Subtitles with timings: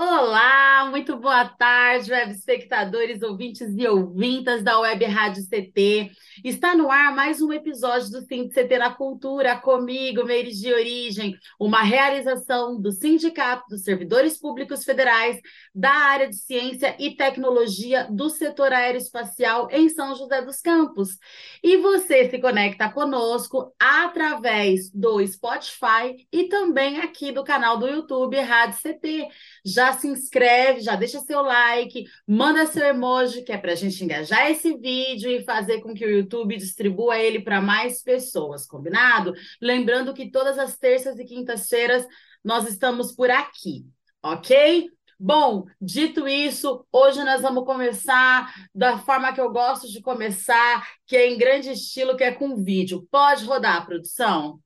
[0.00, 6.12] Olá, muito boa tarde, web espectadores, ouvintes e ouvintas da Web Rádio CT.
[6.44, 11.36] Está no ar mais um episódio do Sim CT na Cultura, comigo, Meires de Origem,
[11.58, 15.40] uma realização do Sindicato dos Servidores Públicos Federais
[15.74, 21.18] da área de Ciência e Tecnologia do setor aeroespacial em São José dos Campos.
[21.60, 28.38] E você se conecta conosco através do Spotify e também aqui do canal do YouTube
[28.38, 29.26] Rádio CT.
[29.64, 34.02] Já se inscreve, já deixa seu like, manda seu emoji, que é para a gente
[34.04, 39.34] engajar esse vídeo e fazer com que o YouTube distribua ele para mais pessoas, combinado?
[39.60, 42.06] Lembrando que todas as terças e quintas-feiras
[42.44, 43.86] nós estamos por aqui,
[44.22, 44.90] ok?
[45.20, 51.16] Bom, dito isso, hoje nós vamos começar da forma que eu gosto de começar, que
[51.16, 53.04] é em grande estilo, que é com vídeo.
[53.10, 54.60] Pode rodar, produção?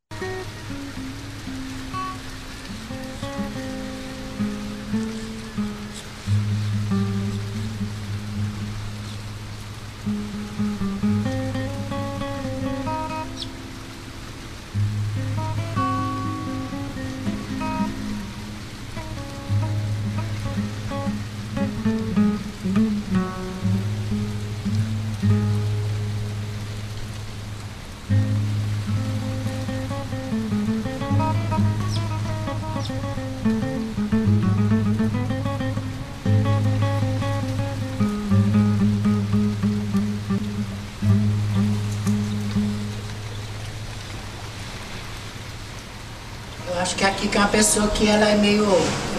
[47.03, 48.65] Que aqui que é uma pessoa que ela é meio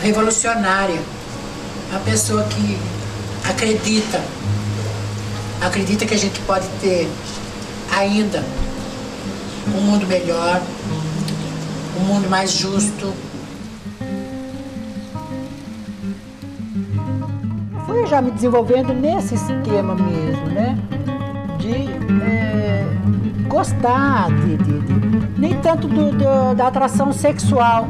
[0.02, 1.02] revolucionária,
[1.90, 2.78] uma pessoa que
[3.44, 4.24] acredita,
[5.60, 7.10] acredita que a gente pode ter
[7.92, 8.42] ainda
[9.68, 10.62] um mundo melhor,
[12.00, 13.14] um mundo mais justo.
[17.86, 20.78] Fui já me desenvolvendo nesse esquema mesmo, né?
[23.54, 27.86] Gostar de, de, de nem tanto do, do, da atração sexual,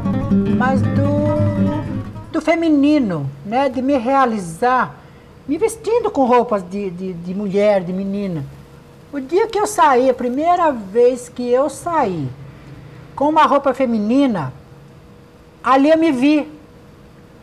[0.58, 3.70] mas do, do feminino, né?
[3.70, 4.94] de me realizar,
[5.48, 8.44] me vestindo com roupas de, de, de mulher, de menina.
[9.10, 12.28] O dia que eu saí, a primeira vez que eu saí
[13.16, 14.52] com uma roupa feminina,
[15.62, 16.46] ali eu me vi.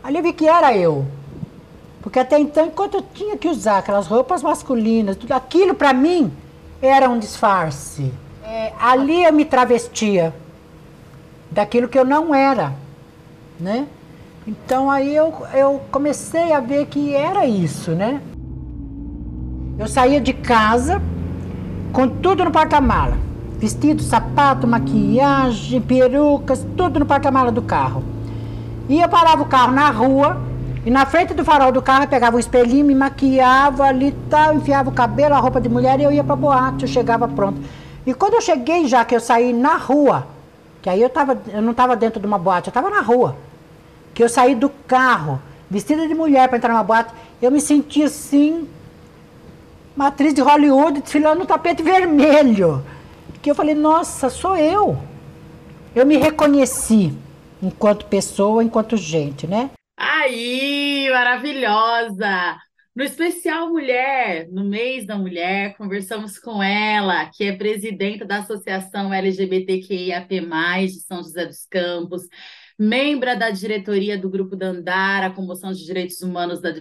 [0.03, 1.07] Ali eu vi que era eu.
[2.03, 6.31] Porque até então, enquanto eu tinha que usar aquelas roupas masculinas, tudo aquilo para mim
[6.81, 8.11] era um disfarce.
[8.43, 10.33] É, ali eu me travestia
[11.49, 12.73] daquilo que eu não era,
[13.59, 13.87] né?
[14.47, 18.21] Então aí eu, eu comecei a ver que era isso, né?
[19.77, 21.01] Eu saía de casa
[21.93, 23.17] com tudo no porta-mala.
[23.59, 28.03] Vestido, sapato, maquiagem, perucas, tudo no porta-mala do carro.
[28.89, 30.50] E eu parava o carro na rua
[30.85, 34.55] e na frente do farol do carro eu pegava um espelhinho, me maquiava ali tal,
[34.55, 37.61] enfiava o cabelo, a roupa de mulher e eu ia pra boate, eu chegava pronto.
[38.05, 40.25] E quando eu cheguei já, que eu saí na rua,
[40.81, 43.35] que aí eu, tava, eu não estava dentro de uma boate, eu estava na rua,
[44.13, 48.03] que eu saí do carro, vestida de mulher para entrar numa boate, eu me senti
[48.03, 48.67] assim,
[49.95, 52.83] uma atriz de Hollywood desfilando no tapete vermelho.
[53.41, 54.97] Que eu falei, nossa, sou eu.
[55.95, 57.11] Eu me reconheci
[57.61, 59.71] enquanto pessoa, enquanto gente, né?
[59.97, 62.57] Aí, maravilhosa!
[62.93, 69.13] No especial Mulher, no mês da mulher, conversamos com ela, que é presidenta da Associação
[69.13, 70.41] LGBTQIAP+,
[70.87, 72.23] de São José dos Campos,
[72.77, 76.71] membra da diretoria do Grupo Dandara, Comoção de Direitos Humanos da,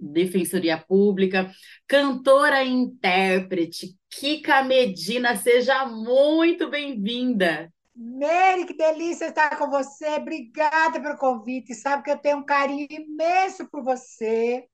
[0.00, 1.50] Defensoria Pública,
[1.86, 3.94] cantora e intérprete.
[4.08, 7.70] Kika Medina, seja muito bem-vinda.
[7.94, 10.06] Mary, que delícia estar com você.
[10.16, 11.74] Obrigada pelo convite.
[11.74, 14.66] Sabe que eu tenho um carinho imenso por você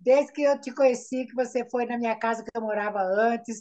[0.00, 3.60] desde que eu te conheci, que você foi na minha casa que eu morava antes.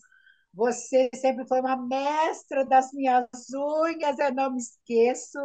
[0.53, 5.39] Você sempre foi uma mestra das minhas unhas, eu não me esqueço.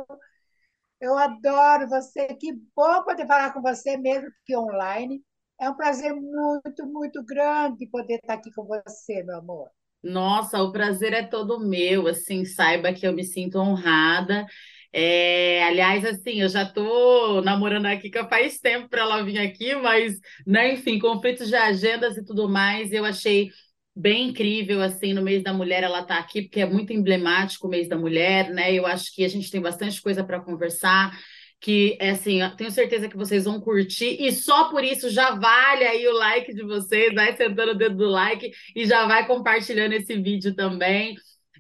[1.01, 2.29] Eu adoro você.
[2.37, 5.23] Que bom poder falar com você, mesmo que online.
[5.61, 9.71] É um prazer muito, muito grande poder estar aqui com você, meu amor.
[10.03, 12.07] Nossa, o prazer é todo meu.
[12.09, 14.47] Assim, saiba que eu me sinto honrada
[14.93, 19.75] é, aliás, assim, eu já estou namorando a Kika faz tempo para ela vir aqui,
[19.75, 23.51] mas, né, enfim, conflitos de agendas e tudo mais, eu achei
[23.97, 27.71] bem incrível assim no mês da mulher ela tá aqui porque é muito emblemático o
[27.71, 28.73] mês da mulher, né?
[28.73, 31.13] Eu acho que a gente tem bastante coisa para conversar
[31.63, 35.85] que é assim, tenho certeza que vocês vão curtir e só por isso já vale
[35.85, 39.93] aí o like de vocês, vai sentando o dedo do like e já vai compartilhando
[39.93, 41.15] esse vídeo também.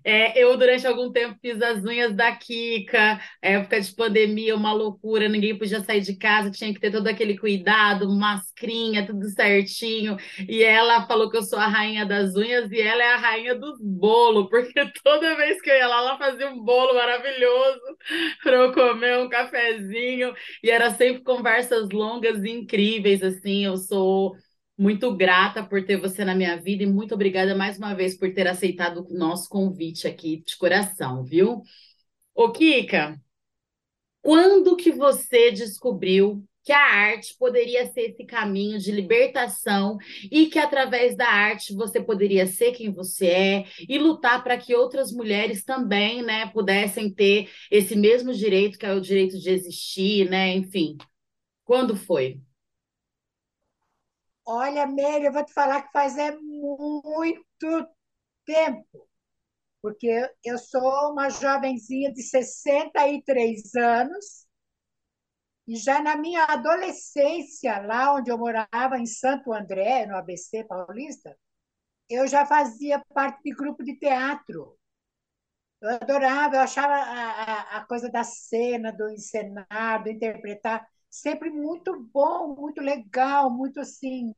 [0.05, 5.29] É, eu, durante algum tempo, fiz as unhas da Kika, época de pandemia, uma loucura,
[5.29, 10.17] ninguém podia sair de casa, tinha que ter todo aquele cuidado, mascrinha, tudo certinho.
[10.49, 13.55] E ela falou que eu sou a rainha das unhas e ela é a rainha
[13.55, 14.73] dos bolos, porque
[15.05, 17.81] toda vez que eu ia lá, ela fazia um bolo maravilhoso
[18.43, 20.35] para eu comer um cafezinho.
[20.63, 23.65] E era sempre conversas longas e incríveis, assim.
[23.65, 24.37] Eu sou
[24.77, 28.33] muito grata por ter você na minha vida e muito obrigada mais uma vez por
[28.33, 31.63] ter aceitado o nosso convite aqui de coração, viu?
[32.35, 33.21] Ô, Kika,
[34.23, 39.99] quando que você descobriu que a arte poderia ser esse caminho de libertação
[40.31, 44.75] e que através da arte você poderia ser quem você é e lutar para que
[44.75, 50.31] outras mulheres também, né, pudessem ter esse mesmo direito que é o direito de existir,
[50.31, 50.55] né?
[50.55, 50.97] Enfim,
[51.65, 52.41] quando foi?
[54.47, 57.89] Olha, Mary, eu vou te falar que faz é muito
[58.47, 59.09] tempo,
[59.83, 64.47] porque eu sou uma jovenzinha de 63 anos
[65.67, 71.37] e já na minha adolescência, lá onde eu morava, em Santo André, no ABC Paulista,
[72.11, 74.79] eu já fazia parte de grupo de teatro.
[75.81, 82.01] Eu adorava, eu achava a, a coisa da cena, do encenar, do interpretar sempre muito
[82.13, 84.35] bom, muito legal, muito assim.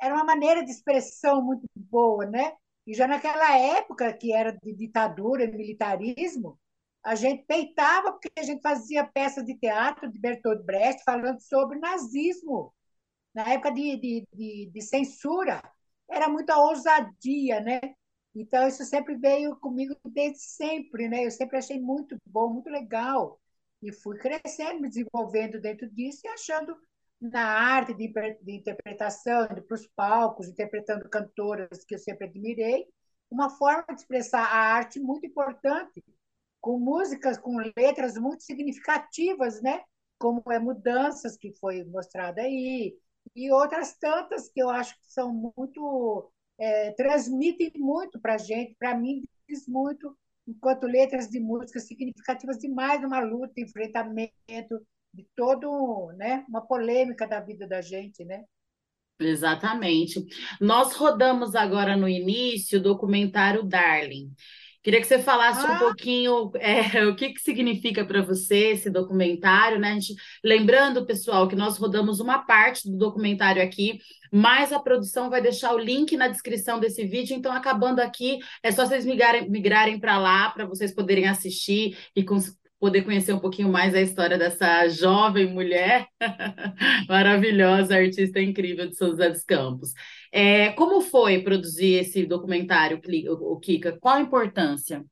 [0.00, 2.54] Era uma maneira de expressão muito boa, né?
[2.86, 6.58] E já naquela época, que era de ditadura, militarismo,
[7.04, 11.78] a gente peitava porque a gente fazia peças de teatro de Bertolt Brecht falando sobre
[11.78, 12.74] nazismo,
[13.34, 15.62] na época de, de, de, de censura.
[16.10, 17.80] Era muita ousadia, né?
[18.34, 21.26] Então, isso sempre veio comigo desde sempre, né?
[21.26, 23.40] Eu sempre achei muito bom, muito legal.
[23.84, 26.74] E fui crescendo, me desenvolvendo dentro disso e achando
[27.20, 32.86] na arte de, de interpretação, para os palcos, interpretando cantoras que eu sempre admirei,
[33.30, 36.02] uma forma de expressar a arte muito importante,
[36.60, 39.82] com músicas, com letras muito significativas, né?
[40.18, 42.96] como é Mudanças, que foi mostrada aí,
[43.36, 48.74] e outras tantas que eu acho que são muito, é, transmitem muito para a gente,
[48.78, 50.16] para mim diz muito
[50.46, 57.40] enquanto letras de música significativas demais numa luta, enfrentamento de todo, né, uma polêmica da
[57.40, 58.44] vida da gente, né?
[59.20, 60.24] Exatamente.
[60.60, 64.32] Nós rodamos agora no início o documentário Darling.
[64.84, 65.72] Queria que você falasse ah.
[65.72, 69.94] um pouquinho é, o que, que significa para você esse documentário, né?
[69.94, 70.14] Gente,
[70.44, 73.98] lembrando, pessoal, que nós rodamos uma parte do documentário aqui,
[74.30, 77.34] mas a produção vai deixar o link na descrição desse vídeo.
[77.34, 82.22] Então, acabando aqui, é só vocês migrarem, migrarem para lá para vocês poderem assistir e
[82.84, 86.06] poder conhecer um pouquinho mais a história dessa jovem mulher
[87.08, 89.94] maravilhosa, artista incrível de São José dos Campos.
[90.30, 93.00] É, como foi produzir esse documentário,
[93.40, 93.98] o Kika?
[93.98, 95.02] Qual a importância?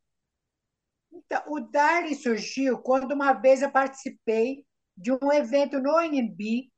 [1.11, 6.71] Então, o Darly surgiu quando uma vez eu participei de um evento no INB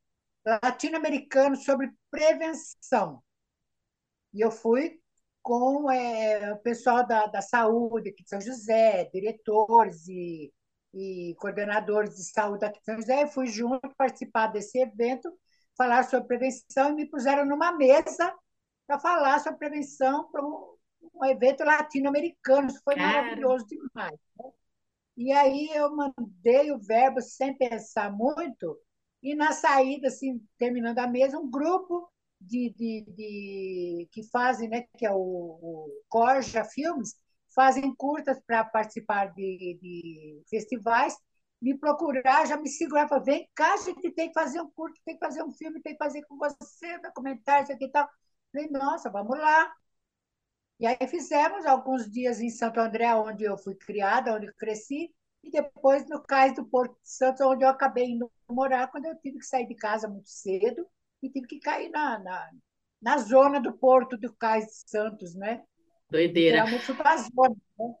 [0.63, 3.21] latino-americano sobre prevenção.
[4.33, 4.97] E eu fui
[5.41, 10.53] com é, o pessoal da, da saúde aqui de São José, diretores e,
[10.95, 13.23] e coordenadores de saúde aqui de São José.
[13.23, 15.29] Eu fui junto participar desse evento,
[15.77, 18.33] falar sobre prevenção e me puseram numa mesa
[18.87, 20.75] para falar sobre prevenção para um,
[21.13, 22.69] um evento latino-americano.
[22.69, 23.23] Isso foi Cara.
[23.23, 24.17] maravilhoso demais.
[24.39, 24.51] Né?
[25.17, 28.77] E aí eu mandei o verbo sem pensar muito,
[29.23, 32.07] e na saída, assim, terminando a mesa, um grupo
[32.39, 37.15] de, de, de que fazem, né, que é o, o Corja Filmes,
[37.55, 41.17] fazem curtas para participar de, de, festivais,
[41.61, 45.17] me procurar, já me segurar, falar, vem cá, gente tem que fazer um curto, tem
[45.17, 48.07] que fazer um filme, tem que fazer com você, documentário, isso aqui e tal.
[48.51, 49.73] Falei, nossa, vamos lá.
[50.79, 55.49] E aí fizemos alguns dias em Santo André, onde eu fui criada, onde cresci, e
[55.49, 59.45] depois no Cais do Porto Santos, onde eu acabei indo morar, quando eu tive que
[59.45, 60.85] sair de casa muito cedo
[61.21, 62.51] e tive que cair na, na,
[63.01, 65.63] na zona do Porto do Cais de Santos, né?
[66.15, 66.65] Doideira.
[66.79, 67.55] Fui para a zona.
[67.77, 67.93] Né?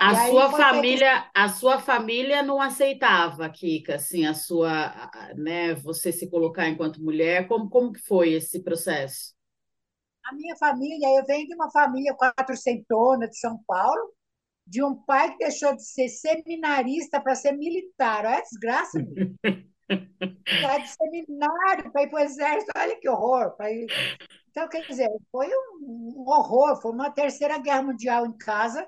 [0.00, 1.30] A sua família, que...
[1.34, 7.46] a sua família não aceitava, Kika, assim, a sua, né, você se colocar enquanto mulher,
[7.46, 9.34] como, como que foi esse processo?
[10.24, 14.14] A minha família, eu venho de uma família quatrocentona de São Paulo,
[14.66, 18.24] de um pai que deixou de ser seminarista para ser militar.
[18.24, 18.98] Olha a desgraça,
[20.60, 22.72] Sai de seminário para ir para o exército.
[22.76, 23.56] Olha que horror.
[24.50, 28.86] Então, quer dizer, foi um, horror, foi uma terceira guerra mundial em casa,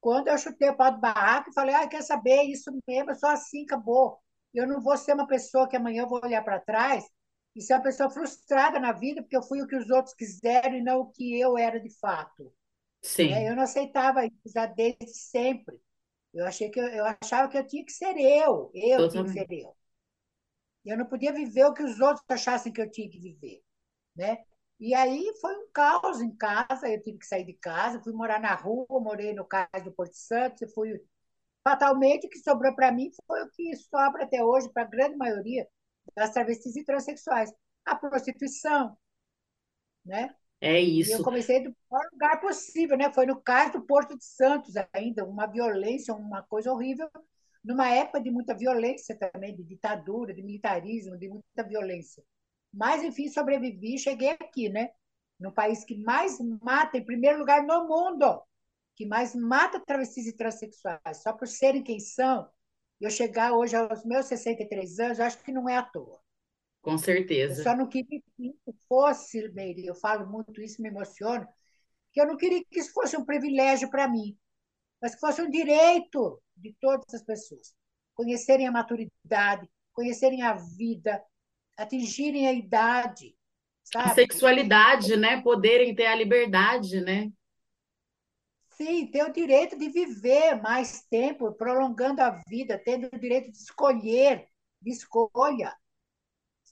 [0.00, 3.14] quando eu chutei o pau do barraco e falei, ah, quer saber, isso mesmo, é
[3.14, 4.18] só assim, acabou.
[4.54, 7.04] Eu não vou ser uma pessoa que amanhã eu vou olhar para trás
[7.54, 10.74] e ser uma pessoa frustrada na vida, porque eu fui o que os outros quiseram
[10.74, 12.52] e não o que eu era de fato.
[13.02, 13.32] Sim.
[13.32, 15.76] É, eu não aceitava isso já desde sempre.
[16.32, 19.30] Eu achei que eu, eu achava que eu tinha que ser eu, eu tinha que
[19.30, 19.76] ser eu.
[20.84, 23.62] Eu não podia viver o que os outros achassem que eu tinha que viver,
[24.16, 24.38] né?
[24.80, 28.40] E aí foi um caos em casa, eu tive que sair de casa, fui morar
[28.40, 31.00] na rua, morei no cais do Porto Santo, fui
[31.62, 35.16] fatalmente o que sobrou para mim foi o que sobra até hoje para a grande
[35.16, 35.68] maioria
[36.16, 37.52] das travestis e transexuais,
[37.84, 38.96] a prostituição,
[40.04, 40.34] né?
[40.60, 41.10] É isso.
[41.10, 43.12] E eu comecei do pior lugar possível, né?
[43.12, 47.08] Foi no caso do Porto de Santos ainda, uma violência, uma coisa horrível,
[47.64, 52.22] numa época de muita violência também, de ditadura, de militarismo, de muita violência.
[52.72, 54.90] Mas, enfim, sobrevivi e cheguei aqui, né?
[55.38, 58.42] No país que mais mata, em primeiro lugar no mundo,
[58.96, 62.48] que mais mata travestis e transexuais, só por serem quem são.
[63.00, 66.20] Eu chegar hoje aos meus 63 anos, acho que não é à toa.
[66.80, 67.60] Com certeza.
[67.60, 71.48] Eu só não queria que isso fosse, Meire, eu falo muito isso, me emociona,
[72.12, 74.36] que eu não queria que isso fosse um privilégio para mim,
[75.02, 77.74] mas que fosse um direito de todas as pessoas.
[78.14, 81.20] Conhecerem a maturidade, conhecerem a vida,
[81.76, 83.36] atingirem a idade.
[83.82, 84.10] Sabe?
[84.10, 85.42] A sexualidade, né?
[85.42, 87.30] Poderem ter a liberdade, né?
[88.70, 93.58] Sim, ter o direito de viver mais tempo, prolongando a vida, tendo o direito de
[93.58, 94.46] escolher,
[94.80, 95.76] de escolha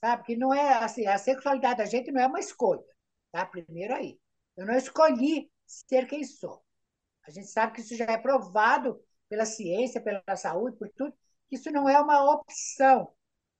[0.01, 0.23] sabe?
[0.23, 2.83] Que não é assim, a sexualidade da gente não é uma escolha,
[3.31, 3.45] tá?
[3.45, 4.19] Primeiro aí.
[4.57, 6.61] Eu não escolhi ser quem sou.
[7.25, 8.99] A gente sabe que isso já é provado
[9.29, 11.13] pela ciência, pela saúde, por tudo,
[11.47, 13.11] que isso não é uma opção.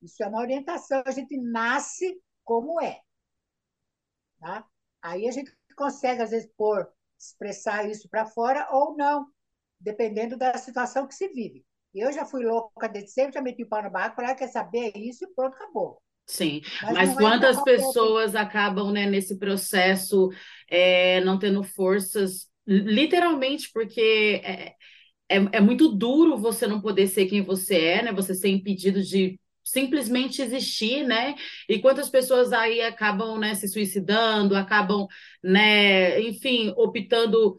[0.02, 1.04] Isso é uma orientação.
[1.06, 3.00] A gente nasce como é.
[4.40, 4.66] Tá?
[5.02, 9.28] Aí a gente consegue, às vezes, por expressar isso para fora ou não,
[9.80, 11.64] dependendo da situação que se vive.
[11.94, 14.48] Eu já fui louca desde sempre, já meti o pau no barco, falei, ah, quer
[14.48, 16.02] saber isso e pronto, acabou.
[16.26, 20.30] Sim, mas, mas é quantas é pessoas acabam né, nesse processo
[20.68, 24.76] é, não tendo forças, literalmente, porque é,
[25.30, 28.12] é, é, muito duro você não poder ser quem você é, né?
[28.14, 31.36] Você ser impedido de simplesmente existir, né?
[31.70, 35.08] E quantas pessoas aí acabam né, se suicidando, acabam,
[35.44, 37.58] né, enfim, optando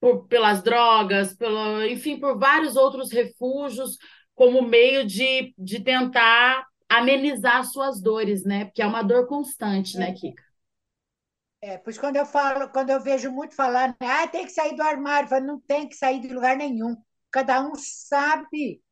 [0.00, 3.98] por, pelas drogas, pelo, enfim, por vários outros refúgios
[4.34, 8.66] como meio de, de tentar amenizar suas dores, né?
[8.66, 10.12] Porque é uma dor constante, né, é.
[10.12, 10.47] Kika?
[11.60, 14.76] É, pois quando eu falo, quando eu vejo muito falar, né, ah, tem que sair
[14.76, 16.96] do armário, falo, não tem que sair de lugar nenhum.
[17.32, 18.82] Cada um sabe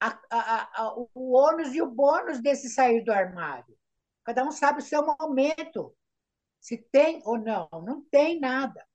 [0.00, 3.76] a, a, a, o ônus e o bônus desse sair do armário.
[4.24, 5.94] Cada um sabe o seu momento,
[6.60, 7.68] se tem ou não.
[7.84, 8.86] Não tem nada.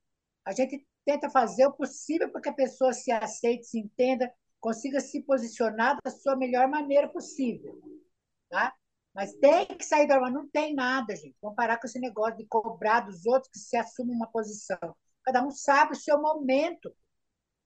[0.44, 5.00] A gente tenta fazer o possível para que a pessoa se aceite, se entenda, consiga
[5.00, 7.78] se posicionar da sua melhor maneira possível.
[8.48, 8.74] Tá?
[9.14, 10.30] Mas tem que sair da arma.
[10.30, 11.36] Não tem nada, gente.
[11.42, 14.78] Vamos parar com esse negócio de cobrar dos outros que se assumem uma posição.
[15.24, 16.92] Cada um sabe o seu momento.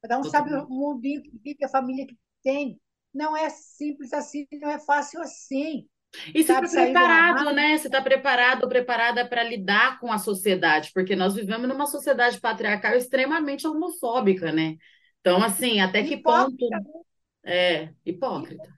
[0.02, 2.80] Cada um sabe o mundinho que vive, a família que tem.
[3.14, 5.86] Não é simples assim, não é fácil assim.
[6.34, 7.78] E você está preparado, né?
[7.78, 12.40] Você está preparado ou preparada para lidar com a sociedade, porque nós vivemos numa sociedade
[12.40, 14.76] patriarcal extremamente homofóbica, né?
[15.20, 16.68] Então, assim, até que ponto.
[17.44, 18.72] É, hipócrita.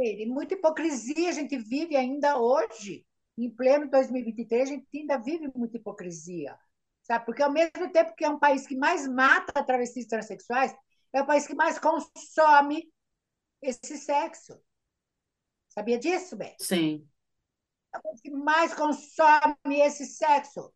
[0.00, 3.04] E muita hipocrisia a gente vive ainda hoje.
[3.36, 6.56] Em pleno 2023, a gente ainda vive muita hipocrisia.
[7.02, 7.26] Sabe?
[7.26, 10.74] Porque ao mesmo tempo que é um país que mais mata travestis transexuais,
[11.12, 12.90] é o país que mais consome
[13.60, 14.60] esse sexo.
[15.68, 16.56] Sabia disso, Beth?
[16.58, 17.06] Sim.
[17.94, 20.72] É o país que mais consome esse sexo.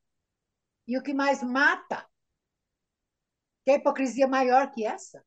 [0.86, 2.06] E o que mais mata.
[3.64, 5.24] Tem hipocrisia maior que essa?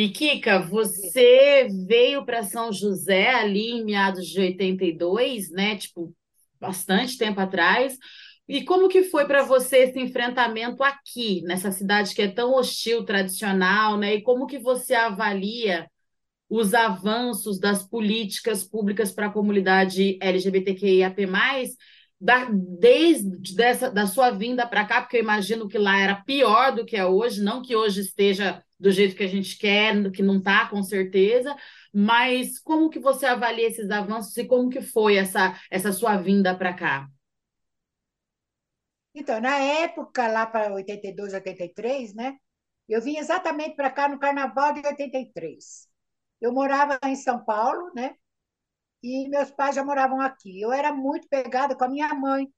[0.00, 5.76] E Kika, você veio para São José ali em meados de 82, né?
[5.76, 6.16] Tipo,
[6.58, 7.98] bastante tempo atrás.
[8.48, 13.04] E como que foi para você esse enfrentamento aqui, nessa cidade que é tão hostil,
[13.04, 14.14] tradicional, né?
[14.14, 15.86] E como que você avalia
[16.48, 21.26] os avanços das políticas públicas para a comunidade LGBTQIAP+,
[22.18, 26.74] da, desde dessa, da sua vinda para cá, porque eu imagino que lá era pior
[26.74, 30.22] do que é hoje, não que hoje esteja do jeito que a gente quer, que
[30.22, 31.54] não está, com certeza,
[31.92, 36.56] mas como que você avalia esses avanços e como que foi essa, essa sua vinda
[36.56, 37.08] para cá?
[39.14, 42.36] Então, na época, lá para 82, 83, né?
[42.88, 45.88] Eu vim exatamente para cá no Carnaval de 83.
[46.40, 48.14] Eu morava em São Paulo, né?
[49.02, 50.60] e meus pais já moravam aqui.
[50.60, 52.48] Eu era muito pegada com a minha mãe.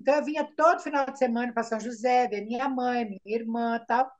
[0.00, 3.78] Então eu vinha todo final de semana para São José, ver minha mãe, minha irmã
[3.86, 4.10] tal.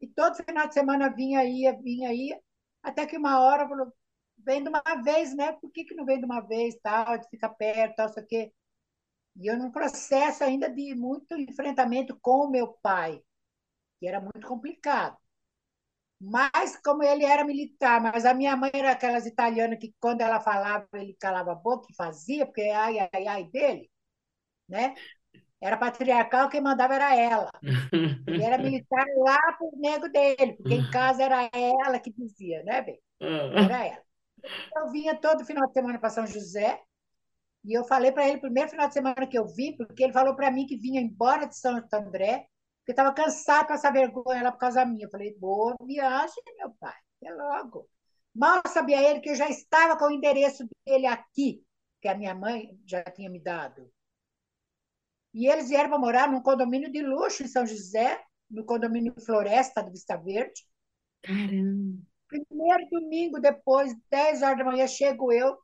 [0.00, 2.40] E todo final de semana vinha, ia, vinha, ia,
[2.82, 3.92] até que uma hora falou,
[4.38, 5.52] vem de uma vez, né?
[5.52, 8.26] Por que, que não vem de uma vez, tal, de ficar perto, tal, sei o
[8.26, 8.52] quê.
[9.36, 13.22] E eu num processo ainda de muito enfrentamento com o meu pai,
[14.00, 15.16] que era muito complicado.
[16.20, 20.40] Mas como ele era militar, mas a minha mãe era aquelas italianas que quando ela
[20.40, 23.88] falava, ele calava a boca e fazia, porque ai, ai, ai dele,
[24.68, 24.94] né?
[25.60, 27.50] Era patriarcal, quem mandava era ela.
[28.26, 32.82] Ele era militar lá pro nego dele, porque em casa era ela que dizia, né,
[32.82, 33.00] bem?
[33.20, 34.02] Era ela.
[34.76, 36.80] Eu vinha todo final de semana para São José,
[37.64, 40.36] e eu falei para ele, primeiro final de semana que eu vim, porque ele falou
[40.36, 42.46] para mim que vinha embora de São André,
[42.80, 45.06] porque estava cansado com essa vergonha lá por causa minha.
[45.06, 47.88] Eu falei, boa viagem, meu pai, é logo.
[48.34, 51.62] Mal sabia ele que eu já estava com o endereço dele aqui,
[52.00, 53.90] que a minha mãe já tinha me dado.
[55.38, 59.80] E eles vieram para morar num condomínio de luxo em São José, no condomínio Floresta
[59.84, 60.66] do Vista Verde.
[61.22, 62.02] Caramba!
[62.26, 65.56] Primeiro domingo depois, 10 horas da manhã, chego eu,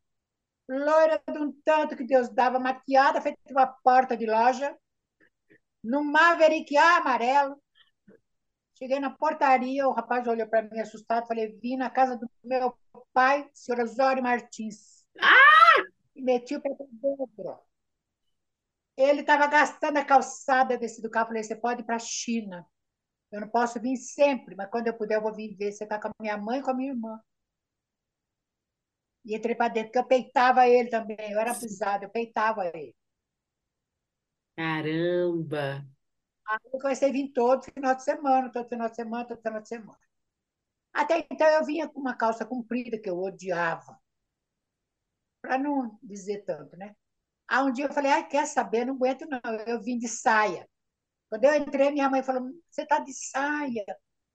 [0.69, 4.79] loira de um tanto que Deus dava, maquiada, feita uma porta de loja,
[5.83, 7.61] num Maverick amarelo.
[8.79, 12.79] Cheguei na portaria, o rapaz olhou para mim assustado, falei, vim na casa do meu
[13.13, 15.05] pai, senhor Osório Martins.
[15.21, 15.83] Ah!
[16.15, 17.59] E meti o pé dentro.
[18.97, 22.67] Ele estava gastando a calçada desse do carro, falei, você pode ir para a China.
[23.33, 25.73] Eu não posso vir sempre, mas quando eu puder eu vou vir ver.
[25.73, 27.21] Você está com a minha mãe e com a minha irmã.
[29.25, 31.17] E entrei para dentro, porque eu peitava ele também.
[31.33, 32.95] Eu era abusada, eu peitava ele.
[34.57, 35.85] Caramba!
[36.47, 39.61] Aí eu comecei a vir todo final de semana, todo final de semana, todo final
[39.63, 39.99] de semana.
[40.93, 43.99] Até então eu vinha com uma calça comprida que eu odiava.
[45.41, 46.95] Para não dizer tanto, né?
[47.49, 48.85] Aí um dia eu falei, ah, quer saber?
[48.85, 49.41] Não aguento não.
[49.67, 50.69] Eu vim de saia.
[51.29, 53.85] Quando eu entrei, minha mãe falou, você está de saia?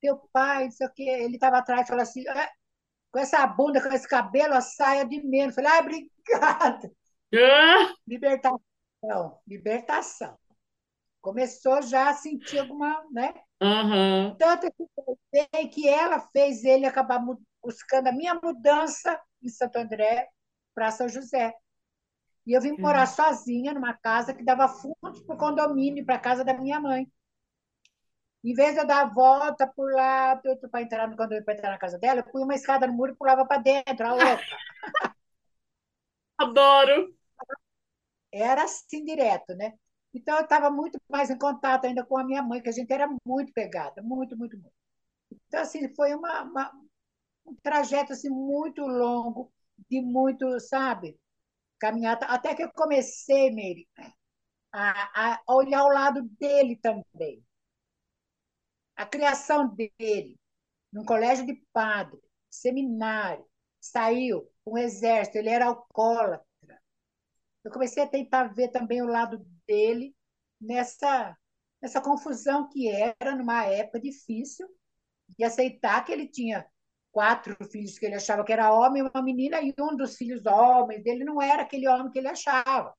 [0.02, 1.04] Teu pai, não sei o quê.
[1.04, 2.52] Ele estava atrás e falou assim, ah,
[3.12, 5.58] com essa bunda, com esse cabelo, a saia de menos.
[5.58, 6.92] Eu falei, ah, obrigada.
[7.34, 7.94] Ah!
[8.08, 10.38] Libertação, libertação.
[11.22, 13.34] Começou já a sentir alguma, né?
[13.62, 14.36] Aham.
[14.40, 17.22] Tanto que eu sei que ela fez ele acabar
[17.62, 20.28] buscando a minha mudança em Santo André
[20.74, 21.54] para São José.
[22.50, 26.20] E eu vim morar sozinha numa casa que dava fundos para o condomínio, para a
[26.20, 27.08] casa da minha mãe.
[28.44, 30.36] Em vez de eu dar a volta por lá
[30.72, 33.12] para entrar no condomínio, para entrar na casa dela, eu punha uma escada no muro
[33.14, 34.40] e pulava para dentro, a outra.
[36.44, 36.98] Adoro!
[38.32, 39.74] Era assim direto, né?
[40.14, 42.92] Então eu estava muito mais em contato ainda com a minha mãe, que a gente
[42.92, 44.74] era muito pegada, muito, muito, muito.
[45.48, 46.72] Então, assim, foi uma, uma-
[47.48, 49.52] um trajeto assim, muito longo,
[49.90, 51.20] de muito, sabe,
[51.80, 53.88] caminhada, até que eu comecei, Meire,
[54.72, 57.44] a, a olhar o lado dele também.
[58.96, 60.38] A criação dele,
[60.92, 63.46] num colégio de padre, seminário,
[63.80, 66.46] saiu com o exército, ele era alcoólatra.
[67.64, 70.16] Eu comecei a tentar ver também o lado dele
[70.60, 71.38] nessa,
[71.82, 74.68] nessa confusão que era numa época difícil
[75.38, 76.66] de aceitar que ele tinha
[77.12, 81.04] quatro filhos que ele achava que era homem, uma menina, e um dos filhos homens
[81.04, 82.94] dele não era aquele homem que ele achava.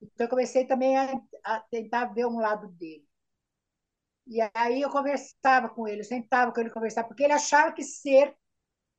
[0.00, 3.06] Então, eu comecei também a, a tentar ver um lado dele.
[4.26, 7.82] E aí eu conversava com ele, eu sentava com ele conversar, porque ele achava que
[7.82, 8.36] ser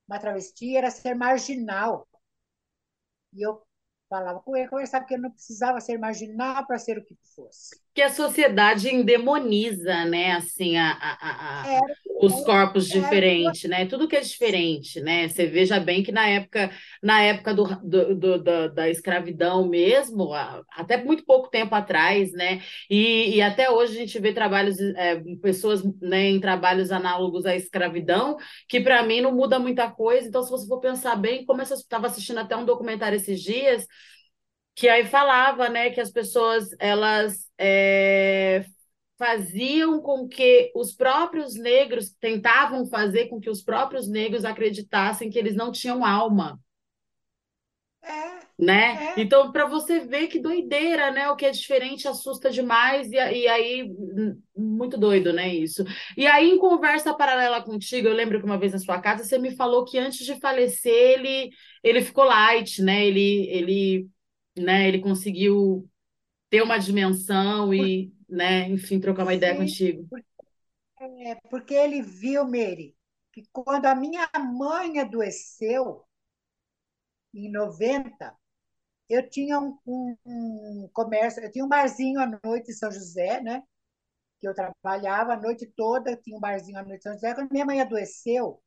[0.07, 2.07] uma travesti era ser marginal.
[3.33, 3.61] E eu
[4.09, 7.79] falava com ele, conversava que eu não precisava ser marginal para ser o que fosse.
[7.99, 10.31] Que a sociedade endemoniza, né?
[10.31, 13.85] Assim, a, a, a, Era, os corpos diferentes, né?
[13.87, 15.27] Tudo que é diferente, né?
[15.27, 16.71] Você veja bem que na época,
[17.03, 20.29] na época do, do, do- da, da escravidão mesmo,
[20.71, 22.61] até muito pouco tempo atrás, né?
[22.89, 27.53] E, e até hoje a gente vê trabalhos, é, pessoas, né, em trabalhos análogos à
[27.53, 28.37] escravidão,
[28.69, 30.25] que para mim não muda muita coisa.
[30.25, 33.85] Então, se você for pensar bem, como eu estava assistindo até um documentário esses dias,
[34.79, 38.63] que aí falava, né, que as pessoas elas é,
[39.17, 45.37] faziam com que os próprios negros tentavam fazer com que os próprios negros acreditassem que
[45.37, 46.57] eles não tinham alma,
[48.01, 49.13] é, né?
[49.17, 49.21] é.
[49.21, 51.29] Então, para você ver que doideira, né?
[51.29, 53.93] O que é diferente assusta demais, e, e aí,
[54.55, 55.53] muito doido, né?
[55.53, 55.83] Isso.
[56.15, 59.37] E aí, em conversa paralela contigo, eu lembro que uma vez na sua casa você
[59.37, 61.49] me falou que antes de falecer ele,
[61.83, 63.05] ele ficou light, né?
[63.05, 64.09] Ele, ele,
[64.63, 64.87] né?
[64.87, 65.89] Ele conseguiu
[66.49, 68.69] ter uma dimensão e, né?
[68.69, 70.07] Enfim, trocar uma ideia Sim, contigo.
[70.99, 72.95] é, porque ele viu, Meire,
[73.31, 76.03] que quando a minha mãe adoeceu,
[77.33, 78.35] em 90,
[79.09, 83.41] eu tinha um, um, um, comércio, eu tinha um barzinho à noite em São José,
[83.41, 83.63] né?
[84.39, 87.33] Que eu trabalhava a noite toda, tinha um barzinho à noite em São José.
[87.35, 88.61] Quando minha mãe adoeceu,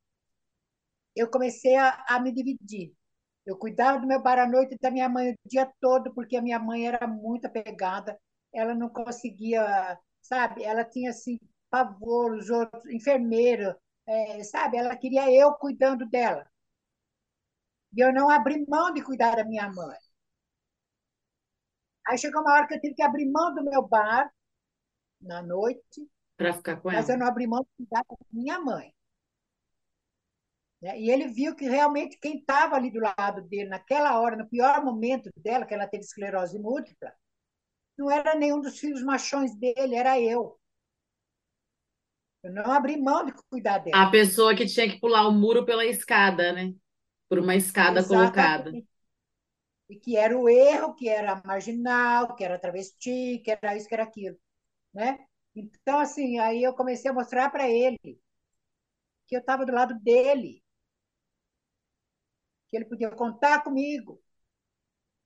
[1.15, 2.93] eu comecei a, a me dividir.
[3.45, 6.37] Eu cuidava do meu bar à noite e da minha mãe o dia todo, porque
[6.37, 8.17] a minha mãe era muito apegada,
[8.53, 10.63] ela não conseguia, sabe?
[10.63, 11.37] Ela tinha assim
[11.69, 13.75] pavor, os outros, enfermeiro,
[14.07, 14.77] é, sabe?
[14.77, 16.45] Ela queria eu cuidando dela.
[17.95, 19.97] E eu não abri mão de cuidar da minha mãe.
[22.07, 24.31] Aí chegou uma hora que eu tive que abrir mão do meu bar
[25.21, 26.09] na noite.
[26.37, 26.99] Para ficar com ela.
[26.99, 28.92] Mas eu não abri mão de cuidar da minha mãe.
[30.83, 30.99] Né?
[30.99, 34.83] E ele viu que realmente quem estava ali do lado dele naquela hora, no pior
[34.83, 37.13] momento dela, que ela teve esclerose múltipla,
[37.97, 40.59] não era nenhum dos filhos machões dele, era eu.
[42.43, 44.03] Eu não abri mão de cuidar dela.
[44.03, 46.73] A pessoa que tinha que pular o muro pela escada, né?
[47.29, 48.07] Por uma escada Exatamente.
[48.07, 48.71] colocada.
[49.89, 53.93] E que era o erro, que era marginal, que era travesti, que era isso, que
[53.93, 54.37] era aquilo.
[54.93, 55.19] Né?
[55.55, 58.19] Então, assim, aí eu comecei a mostrar para ele
[59.27, 60.62] que eu estava do lado dele,
[62.73, 64.19] que ele podia contar comigo,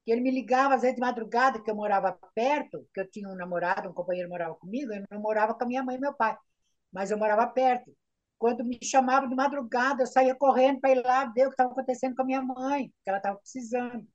[0.03, 3.29] que ele me ligava às vezes de madrugada, que eu morava perto, que eu tinha
[3.29, 6.13] um namorado, um companheiro morava comigo, eu não morava com a minha mãe e meu
[6.13, 6.37] pai,
[6.91, 7.95] mas eu morava perto.
[8.37, 11.71] Quando me chamava de madrugada, eu saía correndo para ir lá ver o que estava
[11.71, 14.05] acontecendo com a minha mãe, que ela estava precisando.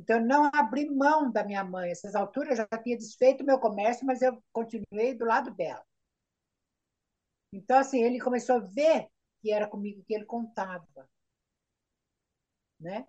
[0.00, 1.90] Então, eu não abri mão da minha mãe.
[1.90, 5.84] Essas alturas, eu já tinha desfeito o meu comércio, mas eu continuei do lado dela.
[7.52, 9.08] Então, assim, ele começou a ver
[9.42, 10.86] que era comigo que ele contava
[12.80, 13.06] né?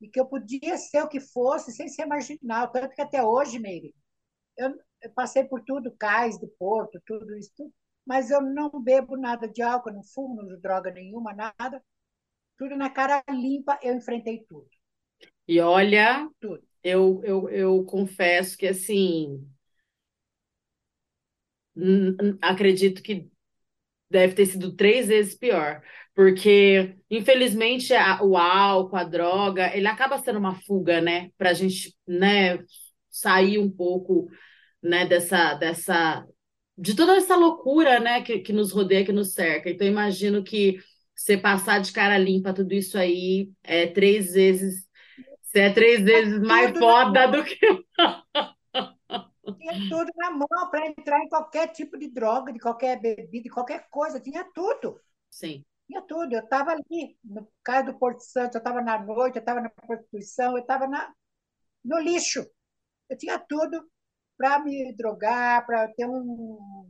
[0.00, 2.70] E que eu podia ser o que fosse sem ser marginal.
[2.70, 3.94] Tanto que até hoje, Meire,
[4.56, 7.72] eu, eu passei por tudo, cais de porto, tudo isso, tudo,
[8.06, 11.82] mas eu não bebo nada de álcool, não fumo, não uso droga nenhuma, nada.
[12.58, 14.68] Tudo na cara limpa, eu enfrentei tudo.
[15.46, 16.62] E olha, tudo.
[16.82, 19.48] Eu, eu, eu confesso que, assim,
[22.40, 23.31] acredito que
[24.12, 25.82] deve ter sido três vezes pior.
[26.14, 31.30] Porque, infelizmente, a, o álcool, a droga, ele acaba sendo uma fuga, né?
[31.38, 32.58] Para a gente, né,
[33.10, 34.28] sair um pouco,
[34.82, 36.26] né, dessa, dessa,
[36.76, 39.70] de toda essa loucura, né, que, que nos rodeia, que nos cerca.
[39.70, 40.78] Então, imagino que
[41.14, 44.86] você passar de cara limpa tudo isso aí é três vezes,
[45.42, 47.58] você é três vezes mais foda do que
[49.92, 53.88] tudo na mão para entrar em qualquer tipo de droga, de qualquer bebida, de qualquer
[53.90, 55.00] coisa, tinha tudo.
[55.30, 55.64] Sim.
[55.86, 56.32] Tinha tudo.
[56.32, 59.68] Eu estava ali, no caso do Porto Santo, eu estava na noite, eu estava na
[59.68, 60.88] prostituição, eu estava
[61.84, 62.46] no lixo.
[63.08, 63.86] Eu tinha tudo
[64.36, 66.88] para me drogar, para ter um,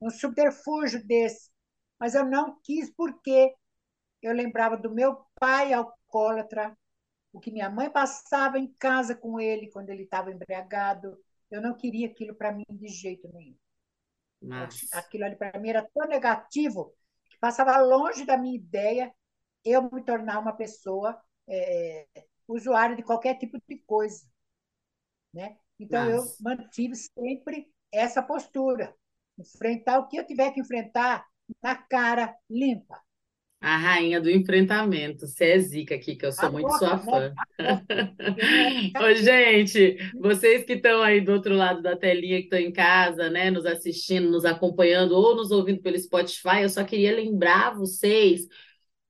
[0.00, 1.50] um subterfúgio desse.
[1.98, 3.54] Mas eu não quis porque
[4.22, 6.76] eu lembrava do meu pai alcoólatra,
[7.32, 11.18] o que minha mãe passava em casa com ele quando ele estava embriagado.
[11.50, 13.56] Eu não queria aquilo para mim de jeito nenhum.
[14.40, 14.88] Mas...
[14.92, 16.94] Aquilo ali para mim era tão negativo
[17.30, 19.12] que passava longe da minha ideia
[19.64, 22.06] eu me tornar uma pessoa é,
[22.46, 24.24] usuária de qualquer tipo de coisa.
[25.34, 25.58] Né?
[25.78, 26.14] Então, Mas...
[26.14, 28.94] eu mantive sempre essa postura.
[29.38, 31.26] Enfrentar o que eu tiver que enfrentar
[31.62, 33.02] na cara limpa.
[33.60, 35.26] A rainha do enfrentamento.
[35.26, 37.34] Você é zica aqui, que eu sou a muito boca, sua fã.
[39.00, 43.30] Ô, gente, vocês que estão aí do outro lado da telinha, que estão em casa,
[43.30, 48.42] né, nos assistindo, nos acompanhando ou nos ouvindo pelo Spotify, eu só queria lembrar vocês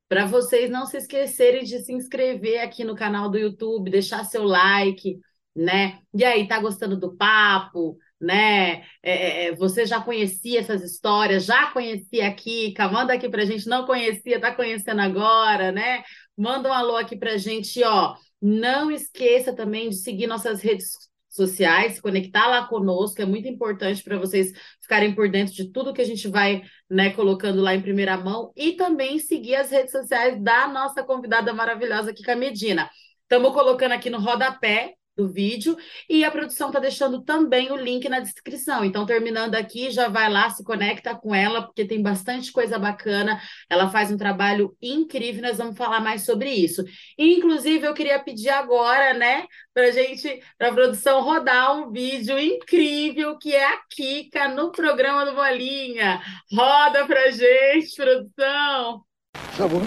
[0.09, 4.45] para vocês não se esquecerem de se inscrever aqui no canal do YouTube, deixar seu
[4.45, 5.19] like,
[5.55, 5.99] né?
[6.15, 7.99] E aí, tá gostando do papo?
[8.21, 8.83] Né?
[9.03, 13.43] É, é, é, você já conhecia essas histórias, já conhecia a Kika, manda aqui para
[13.43, 16.03] a gente, não conhecia, está conhecendo agora, né?
[16.37, 18.15] Manda um alô aqui para a gente, ó.
[18.41, 20.93] Não esqueça também de seguir nossas redes
[21.29, 25.93] sociais, se conectar lá conosco, é muito importante para vocês ficarem por dentro de tudo
[25.93, 29.93] que a gente vai né, colocando lá em primeira mão e também seguir as redes
[29.93, 32.89] sociais da nossa convidada maravilhosa Kika Medina.
[33.23, 35.77] Estamos colocando aqui no rodapé do vídeo
[36.09, 38.85] e a produção está deixando também o link na descrição.
[38.85, 43.41] Então, terminando aqui, já vai lá, se conecta com ela, porque tem bastante coisa bacana.
[43.69, 46.85] Ela faz um trabalho incrível, nós vamos falar mais sobre isso.
[47.19, 53.39] inclusive, eu queria pedir agora, né, para gente, para a produção rodar um vídeo incrível
[53.39, 56.21] que é a Kika no programa do Bolinha.
[56.53, 59.03] Roda pra gente, produção.
[59.33, 59.83] Por favor.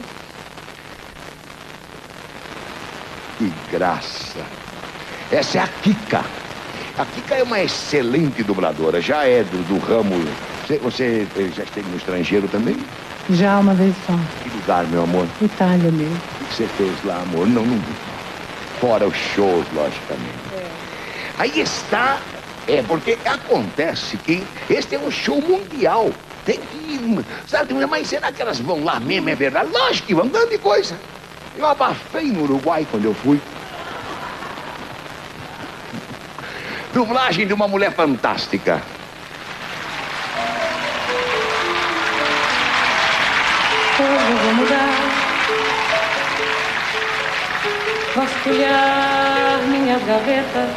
[3.38, 4.69] Que graça!
[5.32, 6.26] Essa é a Kika.
[6.98, 10.16] A Kika é uma excelente dubladora, já é do, do ramo.
[10.66, 12.76] Você, você eh, já esteve no estrangeiro também?
[13.30, 14.14] Já, uma vez só.
[14.42, 15.28] Que lugar, meu amor?
[15.40, 16.20] Itália mesmo.
[16.42, 17.48] O que você fez lá, amor?
[17.48, 17.80] Não, não.
[18.82, 20.40] Fora os shows, logicamente.
[20.58, 20.66] É.
[21.38, 22.18] Aí está,
[22.68, 26.10] é porque acontece que este é um show mundial.
[26.44, 27.74] Tem que ir, sabe?
[27.86, 29.30] Mas será que elas vão lá mesmo?
[29.30, 29.70] É verdade?
[29.72, 31.00] Lógico que vão, grande coisa.
[31.56, 33.40] Eu abafei no Uruguai quando eu fui.
[36.94, 38.82] Dublagem de uma mulher fantástica.
[44.00, 44.90] Hoje eu vou mudar,
[48.16, 50.70] vasculhar minhas gavetas,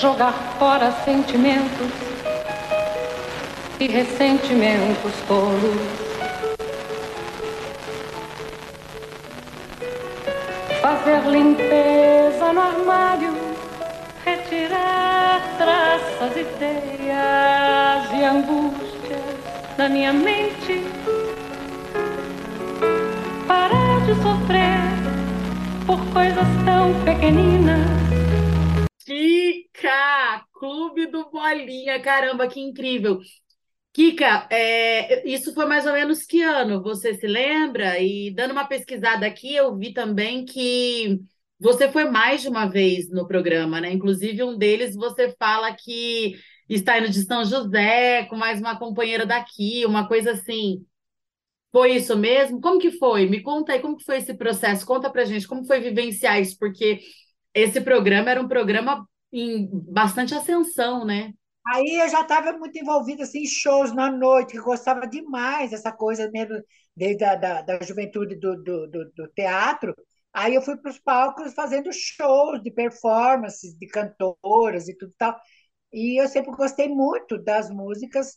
[0.00, 1.92] jogar fora sentimentos
[3.78, 6.04] e ressentimentos tolos.
[10.82, 13.43] Fazer limpeza no armário
[15.64, 20.82] traças, ideias e angústias da minha mente.
[23.46, 24.84] Parar de sofrer
[25.86, 27.80] por coisas tão pequeninas.
[29.06, 30.44] Kika!
[30.52, 33.20] Clube do Bolinha, caramba, que incrível!
[33.94, 36.82] Kika, é, isso foi mais ou menos que ano?
[36.82, 37.98] Você se lembra?
[38.00, 41.20] E dando uma pesquisada aqui, eu vi também que
[41.58, 43.92] você foi mais de uma vez no programa, né?
[43.92, 46.34] Inclusive, um deles você fala que
[46.68, 50.84] está indo de São José com mais uma companheira daqui, uma coisa assim.
[51.72, 52.60] Foi isso mesmo?
[52.60, 53.26] Como que foi?
[53.28, 54.86] Me conta aí como que foi esse processo.
[54.86, 57.00] Conta pra gente como foi vivenciar isso, porque
[57.52, 61.32] esse programa era um programa em bastante ascensão, né?
[61.66, 65.90] Aí eu já estava muito envolvida assim, em shows na noite, que gostava demais dessa
[65.90, 66.56] coisa mesmo,
[66.94, 69.94] desde a da, da juventude do, do, do, do teatro.
[70.34, 75.38] Aí eu fui para os palcos fazendo shows de performances de cantoras e tudo tal.
[75.92, 78.36] E eu sempre gostei muito das músicas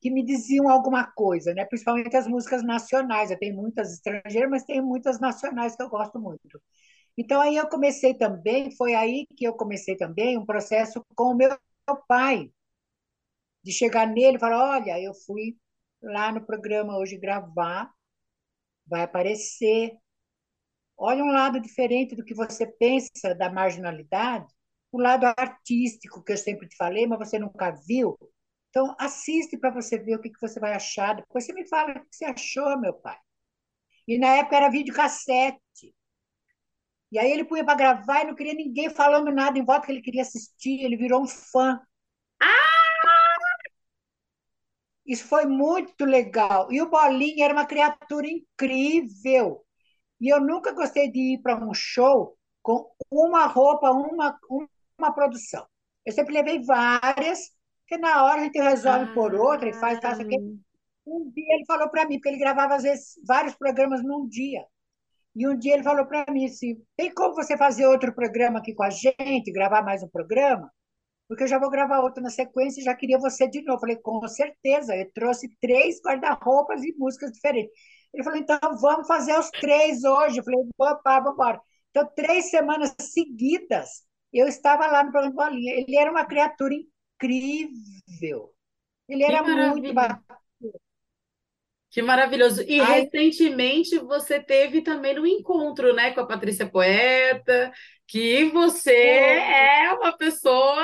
[0.00, 1.64] que me diziam alguma coisa, né?
[1.66, 3.30] Principalmente as músicas nacionais.
[3.30, 6.60] Eu tenho muitas estrangeiras, mas tenho muitas nacionais que eu gosto muito.
[7.18, 11.36] Então aí eu comecei também, foi aí que eu comecei também um processo com o
[11.36, 11.50] meu
[12.08, 12.50] pai,
[13.62, 15.56] de chegar nele e falar, olha, eu fui
[16.02, 17.90] lá no programa hoje gravar,
[18.86, 19.92] vai aparecer,
[21.02, 24.46] Olha um lado diferente do que você pensa da marginalidade,
[24.92, 28.18] o lado artístico que eu sempre te falei, mas você nunca viu.
[28.68, 31.14] Então, assiste para você ver o que, que você vai achar.
[31.16, 33.16] Depois você me fala o que você achou, meu pai.
[34.06, 35.94] E na época era videocassete.
[37.10, 39.92] E aí ele punha para gravar e não queria ninguém falando nada em volta que
[39.92, 40.84] ele queria assistir.
[40.84, 41.80] Ele virou um fã.
[42.42, 42.46] Ah!
[45.06, 46.70] Isso foi muito legal.
[46.70, 49.64] E o Bolinha era uma criatura incrível.
[50.20, 54.38] E eu nunca gostei de ir para um show com uma roupa, uma,
[54.98, 55.66] uma produção.
[56.04, 57.50] Eu sempre levei várias,
[57.86, 60.12] que na hora a gente resolve ah, por outra e faz tal,
[61.06, 64.64] Um dia ele falou para mim, porque ele gravava às vezes vários programas num dia.
[65.34, 68.74] E um dia ele falou para mim assim: tem como você fazer outro programa aqui
[68.74, 70.70] com a gente, gravar mais um programa?
[71.28, 73.76] Porque eu já vou gravar outro na sequência e já queria você de novo.
[73.76, 74.96] Eu falei, com certeza.
[74.96, 77.72] Eu trouxe três guarda-roupas e músicas diferentes.
[78.12, 80.38] Ele falou, então vamos fazer os três hoje.
[80.38, 81.60] Eu falei, opa, vamos embora.
[81.90, 85.74] Então, três semanas seguidas, eu estava lá no programa Bolinha.
[85.74, 88.52] Ele era uma criatura incrível.
[89.08, 90.40] Ele era muito bacana.
[91.90, 92.62] Que maravilhoso.
[92.62, 97.72] E Ai, recentemente você teve também um encontro, né, com a Patrícia Poeta,
[98.06, 100.79] que você é uma pessoa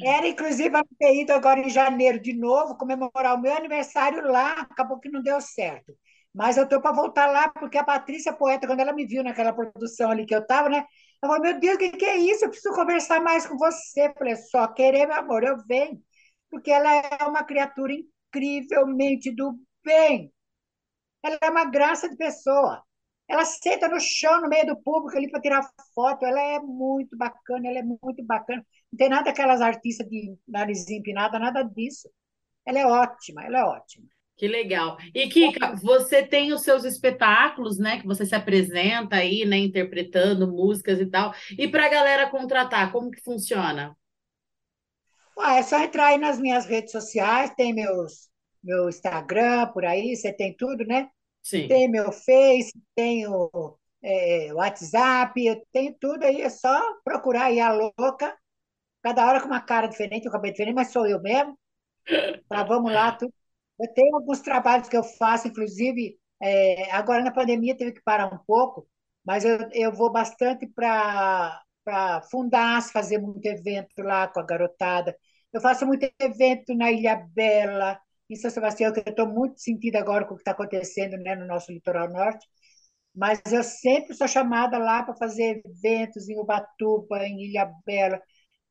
[0.00, 4.52] Era, inclusive, para ter ido agora em janeiro de novo, comemorar o meu aniversário lá,
[4.62, 5.92] acabou que não deu certo.
[6.34, 9.52] Mas eu estou para voltar lá, porque a Patrícia Poeta, quando ela me viu naquela
[9.52, 10.78] produção ali que eu estava, né?
[11.22, 12.44] Ela falou, meu Deus, o que, que é isso?
[12.44, 14.08] Eu preciso conversar mais com você.
[14.08, 16.00] Eu falei, só querer, meu amor, eu venho.
[16.50, 20.32] Porque ela é uma criatura incrivelmente do bem.
[21.22, 22.82] Ela é uma graça de pessoa.
[23.28, 26.24] Ela senta no chão, no meio do público ali para tirar foto.
[26.24, 28.64] Ela é muito bacana, ela é muito bacana.
[28.92, 32.10] Não tem nada aquelas artistas de nariz empinada, nada disso.
[32.64, 34.06] Ela é ótima, ela é ótima.
[34.36, 34.96] Que legal.
[35.14, 38.00] E Kika, você tem os seus espetáculos, né?
[38.00, 39.56] Que você se apresenta aí, né?
[39.58, 41.32] Interpretando músicas e tal.
[41.56, 43.96] E para a galera contratar, como que funciona?
[45.38, 48.28] Ué, é só entrar aí nas minhas redes sociais, tem meus,
[48.62, 51.08] meu Instagram por aí, você tem tudo, né?
[51.42, 51.68] Sim.
[51.68, 57.60] Tem meu Face, tem o é, WhatsApp, eu tenho tudo aí, é só procurar aí
[57.60, 58.36] a louca,
[59.02, 61.58] cada hora com uma cara diferente, um cabelo diferente, mas sou eu mesmo.
[62.48, 63.12] Tá, vamos lá.
[63.12, 63.32] Tudo.
[63.80, 68.32] Eu tenho alguns trabalhos que eu faço, inclusive, é, agora na pandemia teve que parar
[68.32, 68.88] um pouco,
[69.24, 71.62] mas eu, eu vou bastante para
[72.30, 75.16] Fundas, fazer muito evento lá com a garotada.
[75.52, 79.98] Eu faço muito evento na Ilha Bela, em São Sebastião, que eu estou muito sentida
[79.98, 82.46] agora com o que está acontecendo né, no nosso litoral norte.
[83.14, 88.20] mas eu sempre sou chamada lá para fazer eventos em Ubatuba, em Ilhabela,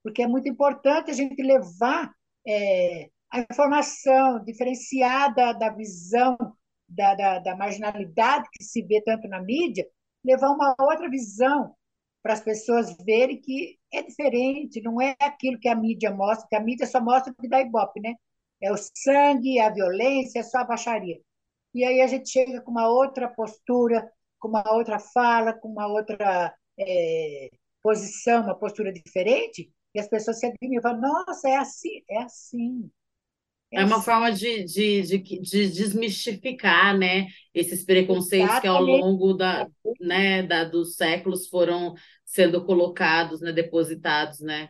[0.04, 2.12] porque é muito importante a gente levar
[2.48, 6.38] é, a informação diferenciada da visão
[6.88, 9.88] da, da, da marginalidade que se vê tanto na mídia,
[10.24, 11.74] levar uma outra visão
[12.22, 16.56] para as pessoas verem que é diferente, não é aquilo que a mídia mostra, que
[16.56, 18.16] a mídia só mostra o que dá ibope, né?
[18.62, 21.20] É o sangue, a violência, é só a baixaria.
[21.74, 25.88] E aí a gente chega com uma outra postura, com uma outra fala, com uma
[25.88, 27.50] outra é,
[27.82, 32.24] posição, uma postura diferente, e as pessoas se admiram e falam, nossa, é assim, é
[32.24, 32.90] assim.
[33.72, 34.06] É, é uma assim.
[34.06, 38.62] forma de, de, de, de, desmistificar, né, esses preconceitos Exatamente.
[38.62, 39.68] que ao longo da,
[40.00, 41.94] né, da, dos séculos foram
[42.26, 44.70] sendo colocados, né, depositados, né?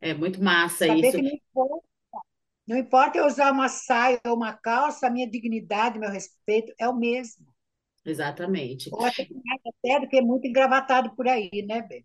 [0.00, 1.22] É muito massa Saber isso.
[1.22, 1.86] não importa.
[2.66, 6.88] não importa eu usar uma saia ou uma calça, a minha dignidade, meu respeito é
[6.88, 7.46] o mesmo.
[8.04, 8.90] Exatamente.
[8.90, 12.04] Pode até do que é muito engravatado por aí, né, Bê?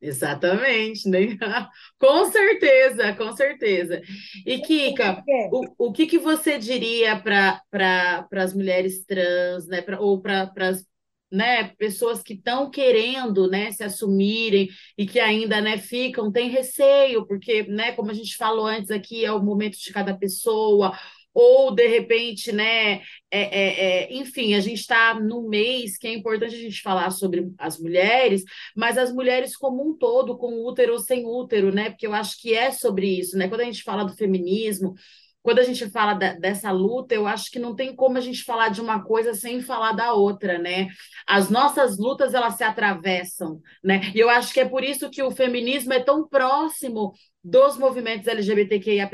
[0.00, 1.36] Exatamente, né?
[1.98, 4.00] Com certeza, com certeza.
[4.46, 9.82] E Kika, o, o que, que você diria para pra, as mulheres trans, né?
[9.82, 10.86] Pra, ou para as
[11.30, 17.24] né, pessoas que estão querendo né, se assumirem e que ainda né, ficam, tem receio,
[17.26, 20.92] porque, né, como a gente falou antes aqui, é o momento de cada pessoa,
[21.32, 23.00] ou de repente, né?
[23.30, 27.10] É, é, é, enfim, a gente está no mês que é importante a gente falar
[27.10, 28.42] sobre as mulheres,
[28.76, 31.90] mas as mulheres como um todo, com útero ou sem útero, né?
[31.90, 33.48] Porque eu acho que é sobre isso, né?
[33.48, 34.94] Quando a gente fala do feminismo,
[35.42, 38.44] quando a gente fala da, dessa luta, eu acho que não tem como a gente
[38.44, 40.88] falar de uma coisa sem falar da outra, né?
[41.26, 44.00] As nossas lutas, elas se atravessam, né?
[44.14, 47.12] E eu acho que é por isso que o feminismo é tão próximo
[47.42, 49.12] dos movimentos LGBTQIAP+,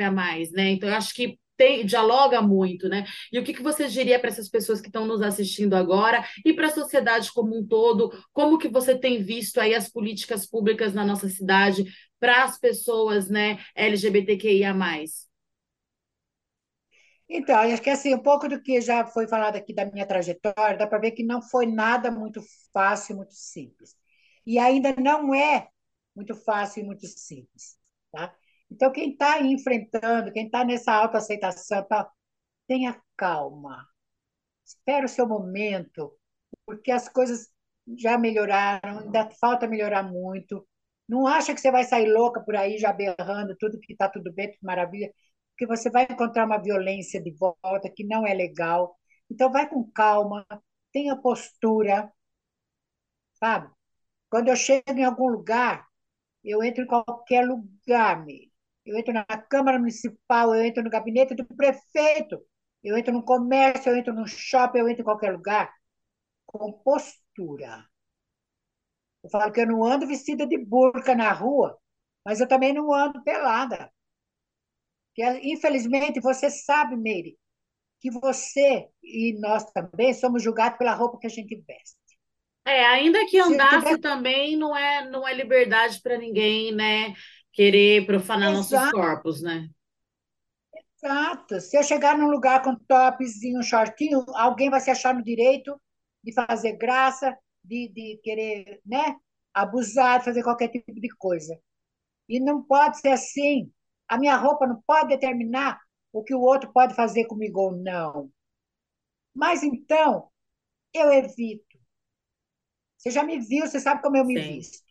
[0.53, 0.71] né?
[0.71, 3.05] Então, eu acho que tem, dialoga muito, né?
[3.33, 6.53] E o que, que você diria para essas pessoas que estão nos assistindo agora e
[6.53, 8.11] para a sociedade como um todo?
[8.33, 11.85] Como que você tem visto aí as políticas públicas na nossa cidade
[12.19, 14.75] para as pessoas, né, LGBTQIA+.
[17.29, 20.79] Então, acho que assim, um pouco do que já foi falado aqui da minha trajetória,
[20.79, 22.41] dá para ver que não foi nada muito
[22.73, 23.97] fácil, muito simples.
[24.47, 25.69] E ainda não é
[26.15, 27.77] muito fácil e muito simples,
[28.13, 28.35] tá?
[28.71, 32.11] Então, quem está enfrentando, quem está nessa autoaceitação, tá,
[32.69, 33.87] tenha calma.
[34.65, 36.13] Espera o seu momento,
[36.67, 37.49] porque as coisas
[37.99, 40.67] já melhoraram, ainda falta melhorar muito.
[41.09, 44.33] Não acha que você vai sair louca por aí já berrando tudo que está tudo
[44.33, 45.13] bem, tudo maravilha,
[45.53, 48.97] porque você vai encontrar uma violência de volta que não é legal.
[49.31, 50.47] Então, vai com calma,
[50.93, 52.13] tenha postura,
[53.35, 53.71] sabe?
[54.31, 55.87] Quando eu chego em algum lugar,
[56.45, 58.53] eu entro em qualquer lugar, mesmo
[58.87, 62.41] eu entro na Câmara Municipal, eu entro no gabinete do prefeito,
[62.83, 65.73] eu entro no comércio, eu entro no shopping, eu entro em qualquer lugar,
[66.47, 67.85] com postura.
[69.25, 71.77] Eu falo que eu não ando vestida de burca na rua,
[72.25, 73.93] mas eu também não ando pelada.
[75.15, 77.37] Que, infelizmente, você sabe, Meire,
[78.01, 81.97] que você e nós também somos julgados pela roupa que a gente veste.
[82.65, 83.99] É, ainda que andasse tiver...
[83.99, 87.15] também não é, não é liberdade para ninguém, né?
[87.57, 88.57] Querer profanar Exato.
[88.57, 89.69] nossos corpos, né?
[91.03, 91.61] Exato.
[91.61, 95.81] Se eu chegar num lugar com topzinho, shortinho, alguém vai se achar no direito
[96.23, 99.17] de fazer graça, de, de querer, né?
[99.55, 101.59] Abusar, fazer qualquer tipo de coisa.
[102.29, 103.71] E não pode ser assim.
[104.09, 105.81] A minha roupa não pode determinar
[106.13, 108.31] o que o outro pode fazer comigo ou não.
[109.35, 110.31] Mas então,
[110.95, 111.79] eu evito.
[112.99, 114.51] Você já me viu, você sabe como eu me Sim.
[114.59, 114.86] visto.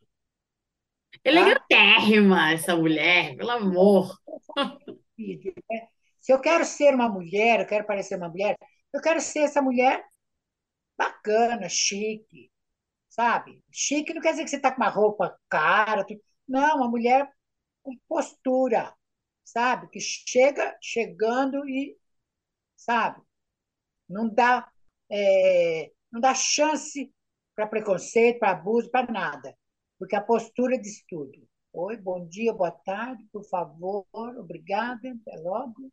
[1.24, 4.20] Elegantérrima essa mulher, pelo amor.
[6.20, 8.58] Se eu quero ser uma mulher, eu quero parecer uma mulher,
[8.94, 10.04] eu quero ser essa mulher
[10.98, 12.52] bacana, chique,
[13.10, 13.64] sabe?
[13.72, 16.22] Chique não quer dizer que você está com uma roupa cara, tudo.
[16.48, 17.30] não, uma mulher
[17.84, 18.94] com postura,
[19.44, 19.88] sabe?
[19.90, 21.98] Que chega chegando e,
[22.76, 23.22] sabe?
[24.10, 24.68] Não dá,
[25.10, 27.14] é, não dá chance
[27.56, 29.56] para preconceito, para abuso, para nada
[30.00, 31.48] porque a postura diz tudo.
[31.74, 35.92] Oi, bom dia, boa tarde, por favor, obrigada, até logo.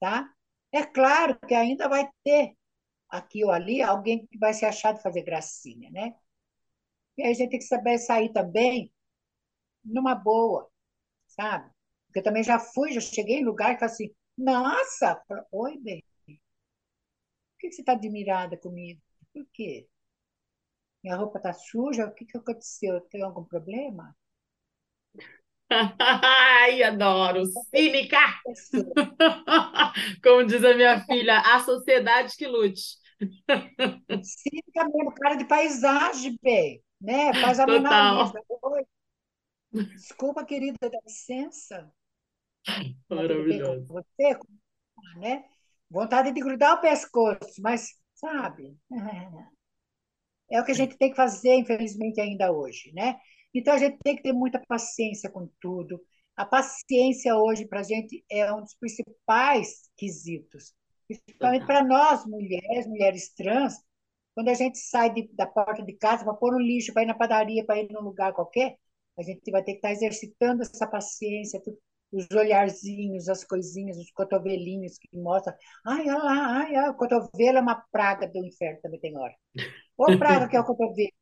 [0.00, 0.30] Tá?
[0.72, 2.56] É claro que ainda vai ter
[3.08, 6.14] aqui ou ali alguém que vai se achar de fazer gracinha, né?
[7.18, 8.92] E aí a gente tem que saber sair também
[9.84, 10.70] numa boa,
[11.28, 11.70] sabe?
[12.06, 15.22] Porque eu também já fui, já cheguei em lugar que assim, nossa,
[15.52, 19.00] oi, bem, por que você está admirada comigo?
[19.32, 19.86] Por quê?
[21.06, 23.00] Minha roupa está suja, o que, que aconteceu?
[23.02, 24.12] Tem algum problema?
[26.00, 27.44] Ai, adoro!
[27.70, 28.18] Cínica!
[30.20, 32.96] Como diz a minha filha, a sociedade que lute.
[34.20, 37.32] Cínica mesmo, cara de paisagem, bem, né?
[37.34, 38.32] Faz a Total.
[39.72, 41.88] desculpa, querida, dá licença.
[43.08, 43.86] Maravilhoso.
[43.86, 44.36] você?
[45.18, 45.44] Né?
[45.88, 48.76] Vontade de grudar o pescoço, mas, sabe?
[50.50, 53.16] É o que a gente tem que fazer, infelizmente, ainda hoje, né?
[53.54, 56.00] Então, a gente tem que ter muita paciência com tudo.
[56.36, 60.74] A paciência hoje, para a gente, é um dos principais quesitos,
[61.08, 63.74] principalmente para nós, mulheres, mulheres trans,
[64.34, 67.06] quando a gente sai de- da porta de casa para pôr no lixo, para ir
[67.06, 68.76] na padaria, para ir num lugar qualquer,
[69.18, 71.78] a gente vai ter que estar exercitando essa paciência, tu-
[72.16, 75.54] os olharzinhos, as coisinhas, os cotovelinhos que mostram.
[75.86, 79.34] Ai, olha lá, ai, o cotovelo é uma praga do inferno, também tem hora.
[79.96, 81.12] Ô praga que é o cotovelo,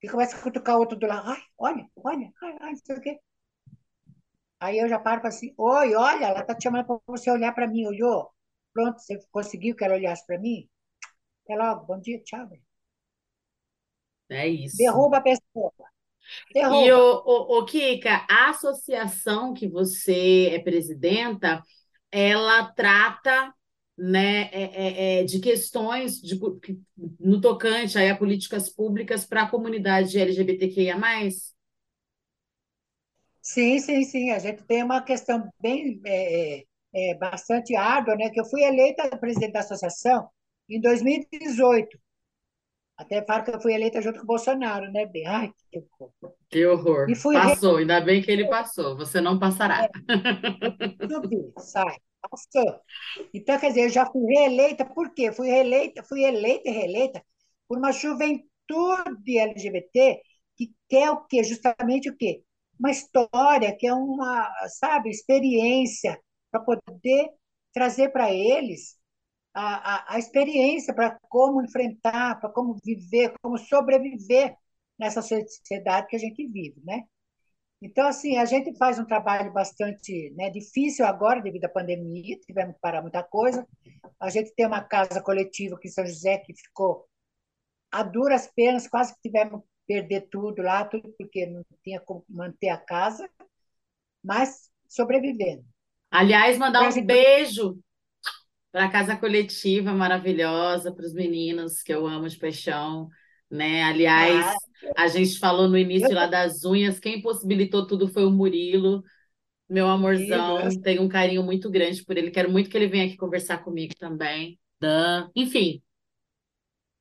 [0.00, 1.28] que começa a cutucar o outro do lado.
[1.30, 3.20] Ai, olha, olha, ai, ai, não sei o quê.
[4.60, 7.52] Aí eu já paro para assim, oi, olha, ela está te chamando para você olhar
[7.54, 8.30] para mim, olhou?
[8.72, 10.68] Pronto, você conseguiu que ela olhasse para mim?
[11.44, 12.48] Até logo, bom dia, tchau.
[12.48, 12.62] velho.
[14.28, 14.76] É isso.
[14.78, 15.72] Derruba a pessoa,
[16.54, 21.62] E, o, o, o Kika, a associação que você é presidenta,
[22.10, 23.52] ela trata,
[23.96, 26.38] né, é, é, é, de questões de,
[27.18, 30.98] no tocante aí a políticas públicas para a comunidade LGBTQIA+.
[33.42, 36.64] Sim, sim, sim, a gente tem uma questão bem, é, é,
[37.12, 38.28] é, bastante árdua, né?
[38.30, 40.28] Que eu fui eleita presidente da associação
[40.68, 41.96] em 2018.
[42.96, 45.26] Até falo que eu fui eleita junto com o Bolsonaro, né, bem?
[45.26, 46.34] Ai, que horror.
[46.48, 47.06] Que horror.
[47.34, 48.96] Passou, ainda bem que ele passou.
[48.96, 49.88] Você não passará.
[51.10, 52.80] subir, sai, passou.
[53.34, 55.30] Então, quer dizer, eu já fui reeleita, por quê?
[55.30, 57.22] Fui reeleita, fui eleita e reeleita
[57.68, 60.22] por uma juventude LGBT
[60.56, 61.44] que quer o quê?
[61.44, 62.42] Justamente o quê?
[62.78, 66.18] Uma história, que é uma, sabe, experiência
[66.50, 67.28] para poder
[67.74, 68.96] trazer para eles
[69.56, 74.54] a, a, a experiência para como enfrentar, para como viver, como sobreviver
[74.98, 77.04] nessa sociedade que a gente vive, né?
[77.80, 82.74] Então, assim, a gente faz um trabalho bastante, né, difícil agora, devido à pandemia, tivemos
[82.74, 83.66] que parar muita coisa.
[84.20, 87.06] A gente tem uma casa coletiva aqui em São José que ficou
[87.90, 92.24] a duras penas, quase que tivemos que perder tudo lá, tudo porque não tinha como
[92.28, 93.28] manter a casa,
[94.22, 95.64] mas sobrevivendo.
[96.10, 97.02] Aliás, mandar um poder.
[97.02, 97.78] beijo
[98.76, 103.08] para a casa coletiva maravilhosa, para os meninos que eu amo de paixão,
[103.50, 103.82] né?
[103.84, 104.54] Aliás,
[104.94, 109.02] a gente falou no início lá das unhas, quem possibilitou tudo foi o Murilo,
[109.66, 113.16] meu amorzão, tenho um carinho muito grande por ele, quero muito que ele venha aqui
[113.16, 114.60] conversar comigo também.
[114.78, 115.82] Dan, enfim,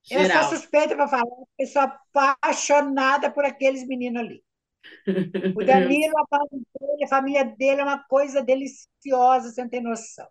[0.10, 0.50] eu sou geral.
[0.50, 1.26] suspeita para falar,
[1.60, 4.42] eu sou apaixonada por aqueles meninos ali.
[5.60, 9.84] O Danilo, a família dele, a família dele é uma coisa deliciosa, você não tem
[9.84, 10.26] noção.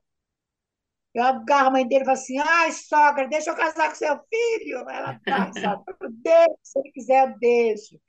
[1.14, 4.18] Eu agarro a mãe dele e falo assim: ai, sogra, deixa eu casar com seu
[4.28, 4.78] filho.
[4.88, 8.00] Ela, tá, sogra, deixa, se ele quiser, eu deixo.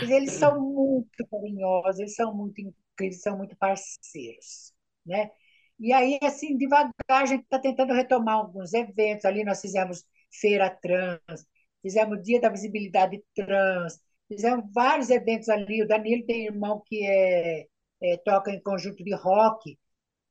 [0.00, 4.74] Dizer, eles são muito carinhosos, eles são muito incríveis, são muito parceiros,
[5.06, 5.30] né?
[5.78, 9.24] E aí, assim, devagar, a gente está tentando retomar alguns eventos.
[9.24, 11.46] Ali nós fizemos Feira Trans,
[11.82, 13.98] fizemos Dia da Visibilidade Trans,
[14.28, 15.82] fizemos vários eventos ali.
[15.82, 17.66] O Danilo tem irmão que é,
[18.02, 19.78] é, toca em conjunto de rock,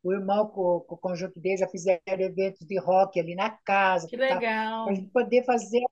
[0.04, 4.10] o irmão com, com o conjunto dele já fizeram eventos de rock ali na casa,
[4.10, 4.46] Que para
[4.86, 4.96] a legal.
[4.96, 5.84] gente poder fazer,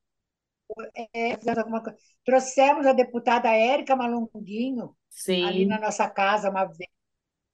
[1.14, 1.98] é, fazer alguma coisa.
[2.26, 4.96] Trouxemos a deputada Érica Malunguinho
[5.42, 6.90] ali na Sim, nossa casa uma vez,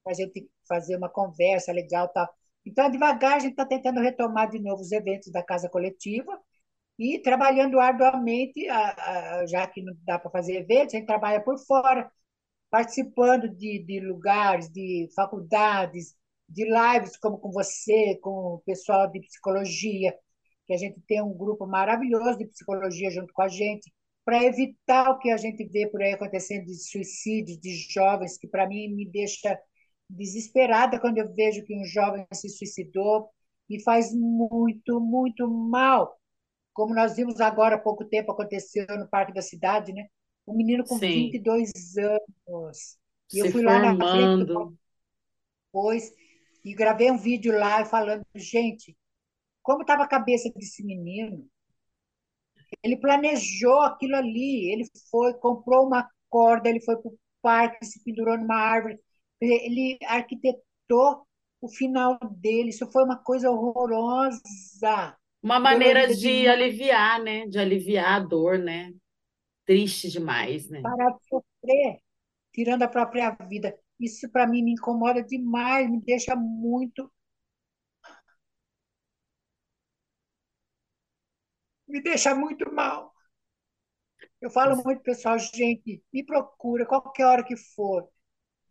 [0.04, 2.30] para a gente fazer uma conversa legal tal.
[2.66, 6.40] Então, devagar, a gente está tentando retomar de novo os eventos da Casa Coletiva
[7.00, 11.42] e trabalhando arduamente, a- a- já que não dá para fazer eventos, a gente trabalha
[11.44, 12.12] por fora,
[12.70, 16.16] participando de, de lugares, de faculdades,
[16.54, 20.14] de lives como com você, com o pessoal de psicologia,
[20.66, 23.92] que a gente tem um grupo maravilhoso de psicologia junto com a gente,
[24.24, 28.48] para evitar o que a gente vê por aí acontecendo de suicídios de jovens, que
[28.48, 29.60] para mim me deixa
[30.10, 33.30] desesperada quando eu vejo que um jovem se suicidou,
[33.70, 36.16] me faz muito, muito mal.
[36.74, 40.08] Como nós vimos agora há pouco tempo, aconteceu no Parque da Cidade, né?
[40.48, 41.32] Um menino com sim.
[41.34, 42.98] e dois anos.
[43.32, 44.78] E eu Se fui lá na frente do formando.
[45.74, 46.14] depois
[46.64, 48.96] e gravei um vídeo lá falando, gente,
[49.62, 51.48] como estava a cabeça desse menino?
[52.82, 58.04] Ele planejou aquilo ali, ele foi, comprou uma corda, ele foi para o parque, se
[58.04, 59.00] pendurou numa árvore,
[59.40, 61.28] ele arquitetou
[61.62, 62.70] o final dele.
[62.70, 64.42] Isso foi uma coisa horrorosa,
[65.42, 67.46] Uma maneira de demais, aliviar, né?
[67.48, 68.94] De aliviar a dor, né?
[69.66, 70.82] Triste demais, né?
[70.82, 72.00] parar de sofrer,
[72.52, 73.78] tirando a própria vida.
[74.04, 77.12] Isso para mim me incomoda demais, me deixa muito
[81.88, 83.14] me deixa muito mal.
[84.42, 88.08] Eu falo muito, pessoal, gente, me procura qualquer hora que for.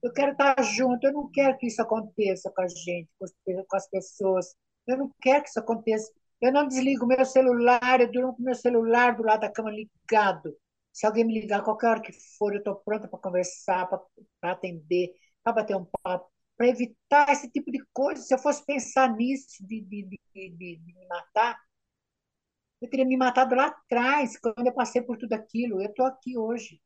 [0.02, 3.08] Eu quero estar junto, eu não quero que isso aconteça com a gente,
[3.68, 4.54] com as pessoas.
[4.86, 6.12] Eu não quero que isso aconteça.
[6.40, 10.56] Eu não desligo meu celular, eu durmo com meu celular do lado da cama ligado.
[10.92, 15.10] Se alguém me ligar qualquer hora que for, eu estou pronta para conversar, para atender,
[15.42, 18.22] para bater um papo, para evitar esse tipo de coisa.
[18.22, 21.58] Se eu fosse pensar nisso, de, de, de, de, me matar,
[22.80, 25.80] eu teria me matado lá atrás, quando eu passei por tudo aquilo.
[25.80, 26.80] Eu estou aqui hoje.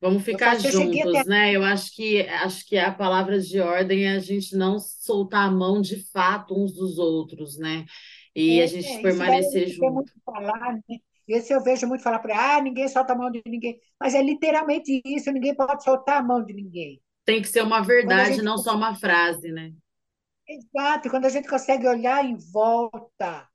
[0.00, 1.28] Vamos ficar eu juntos, até...
[1.28, 1.52] né?
[1.56, 5.50] Eu acho que acho que a palavra de ordem é a gente não soltar a
[5.50, 7.86] mão de fato uns dos outros, né?
[8.36, 9.94] E é, a gente é, permanecer junto.
[9.94, 10.98] Muito falar, né?
[11.26, 13.80] Esse eu vejo muito falar para ah, ninguém solta a mão de ninguém.
[13.98, 17.00] Mas é literalmente isso, ninguém pode soltar a mão de ninguém.
[17.24, 19.72] Tem que ser uma verdade, não só uma frase, né?
[20.46, 23.48] Exato, quando a gente consegue olhar em volta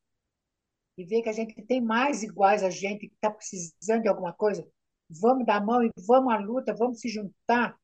[0.98, 4.34] e ver que a gente tem mais iguais a gente que está precisando de alguma
[4.34, 4.68] coisa,
[5.08, 7.78] vamos dar a mão e vamos à luta, vamos se juntar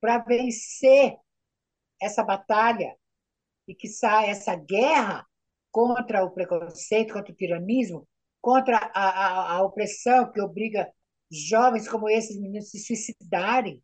[0.00, 1.16] para vencer
[2.00, 2.96] essa batalha
[3.66, 5.26] e que saia essa guerra
[5.70, 8.08] contra o preconceito, contra o tiranismo,
[8.48, 10.88] contra a, a, a opressão que obriga
[11.30, 13.82] jovens como esses meninos a se suicidarem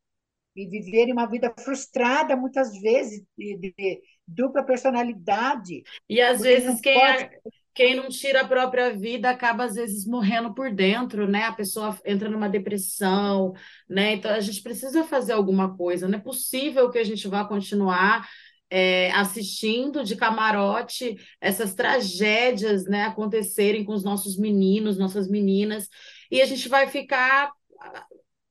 [0.57, 5.83] e viverem uma vida frustrada muitas vezes de, de dupla personalidade.
[6.09, 7.29] E às vezes quem, pode
[7.75, 11.43] quem não tira a própria vida acaba às vezes morrendo por dentro, né?
[11.43, 13.53] A pessoa entra numa depressão,
[13.87, 14.15] né?
[14.15, 16.09] Então a gente precisa fazer alguma coisa.
[16.09, 18.27] Não é possível que a gente vá continuar
[18.71, 25.89] é, assistindo de camarote essas tragédias, né, acontecerem com os nossos meninos, nossas meninas,
[26.31, 27.53] e a gente vai ficar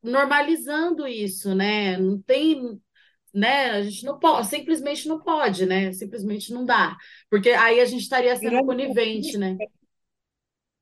[0.01, 1.97] normalizando isso, né?
[1.97, 2.80] Não tem
[3.34, 3.72] né?
[3.72, 5.91] A gente não pode, simplesmente não pode, né?
[5.91, 6.95] Simplesmente não dá.
[7.30, 9.57] Porque aí a gente estaria sendo Virando conivente, né?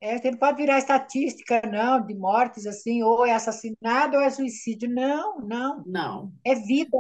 [0.02, 4.30] É, você não pode virar estatística, não, de mortes assim, ou é assassinado ou é
[4.30, 4.90] suicídio.
[4.90, 5.84] Não, não.
[5.86, 6.34] Não.
[6.44, 6.98] É vida.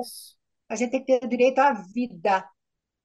[0.71, 2.49] A gente tem que ter o direito à vida.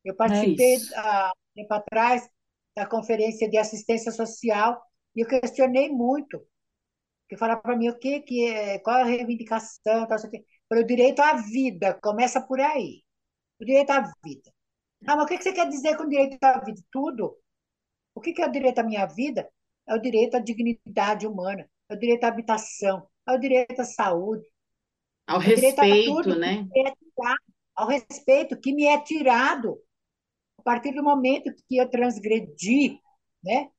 [0.04, 2.30] Eu participei é há tempo atrás
[2.76, 4.80] da conferência de assistência social
[5.16, 6.46] e eu questionei muito.
[7.28, 10.78] Que falava para mim o que, que é, qual é a reivindicação, tal, assim, para
[10.78, 13.02] o direito à vida, começa por aí.
[13.60, 14.52] O direito à vida.
[15.04, 16.80] Ah, mas o que você quer dizer com direito à vida?
[16.88, 17.36] Tudo.
[18.14, 19.50] O que é o direito à minha vida?
[19.88, 23.84] É o direito à dignidade humana, é o direito à habitação, é o direito à
[23.84, 24.46] saúde.
[25.26, 26.64] Ao é respeito, né?
[27.76, 29.78] Ao respeito que me é tirado
[30.58, 32.98] a partir do momento que eu transgredi
[33.44, 33.70] né,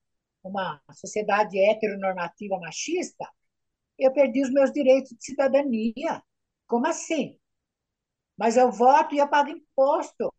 [0.44, 3.28] uma sociedade heteronormativa machista,
[3.98, 6.24] eu perdi os meus direitos de cidadania.
[6.68, 7.40] Como assim?
[8.38, 10.32] Mas eu voto e eu pago imposto.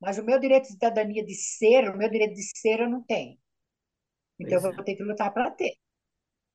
[0.00, 3.02] Mas o meu direito de cidadania de ser, o meu direito de ser eu não
[3.02, 3.38] tenho.
[4.38, 4.82] Então eu vou é.
[4.82, 5.76] ter que lutar para ter.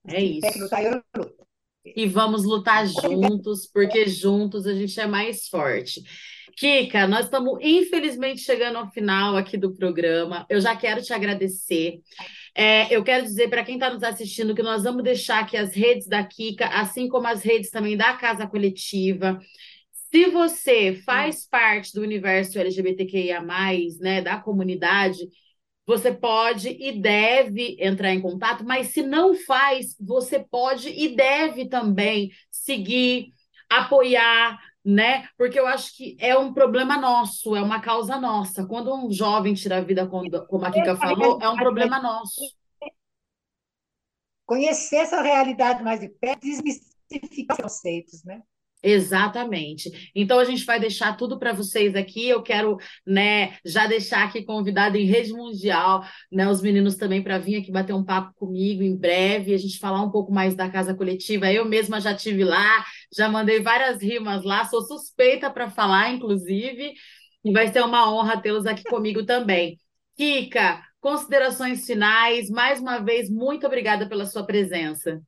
[0.08, 0.42] É isso.
[0.42, 1.43] Tem que lutar, eu luto.
[1.96, 6.02] E vamos lutar juntos, porque juntos a gente é mais forte.
[6.56, 10.46] Kika, nós estamos infelizmente chegando ao final aqui do programa.
[10.50, 12.00] Eu já quero te agradecer.
[12.56, 15.74] É, eu quero dizer para quem está nos assistindo que nós vamos deixar aqui as
[15.74, 19.39] redes da Kika, assim como as redes também da Casa Coletiva.
[20.12, 23.41] Se você faz parte do universo LGBTQIA,
[24.00, 25.28] né, da comunidade,
[25.86, 31.68] você pode e deve entrar em contato, mas se não faz, você pode e deve
[31.68, 33.34] também seguir,
[33.70, 35.28] apoiar, né?
[35.38, 38.66] Porque eu acho que é um problema nosso, é uma causa nossa.
[38.66, 42.42] Quando um jovem tira a vida, como a Kika falou, é um problema nosso.
[44.46, 48.42] Conhecer essa realidade mais de perto desmistificar conceitos, né?
[48.86, 50.12] Exatamente.
[50.14, 52.28] Então a gente vai deixar tudo para vocês aqui.
[52.28, 52.78] Eu quero,
[53.08, 57.72] né, já deixar aqui convidado em rede mundial, né, os meninos também para vir aqui
[57.72, 61.52] bater um papo comigo em breve, a gente falar um pouco mais da casa coletiva.
[61.52, 62.84] Eu mesma já tive lá,
[63.16, 66.94] já mandei várias rimas lá, sou suspeita para falar, inclusive,
[67.46, 69.78] e vai ser uma honra tê-los aqui comigo também.
[70.18, 72.50] Kika, considerações finais.
[72.50, 75.22] Mais uma vez, muito obrigada pela sua presença.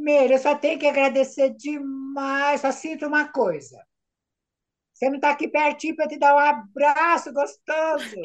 [0.00, 2.60] Meire, eu só tenho que agradecer demais.
[2.60, 3.78] Só sinto uma coisa.
[4.92, 8.16] Você não está aqui pertinho para te dar um abraço gostoso.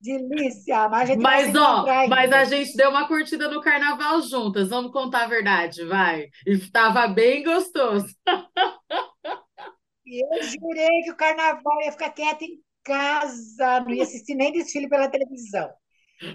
[0.00, 4.68] Delícia, mas a gente mas, ó, mas a gente deu uma curtida no carnaval juntas,
[4.68, 6.28] vamos contar a verdade, vai.
[6.44, 8.06] Estava bem gostoso.
[10.04, 14.88] Eu jurei que o carnaval ia ficar quieto em casa, não ia assistir nem desfile
[14.88, 15.70] pela televisão.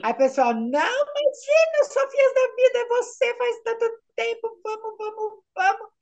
[0.02, 3.86] Aí pessoal, não, imagina, Sofias da vida, é você faz tanto
[4.18, 5.98] tempo, vamos, vamos, vamos.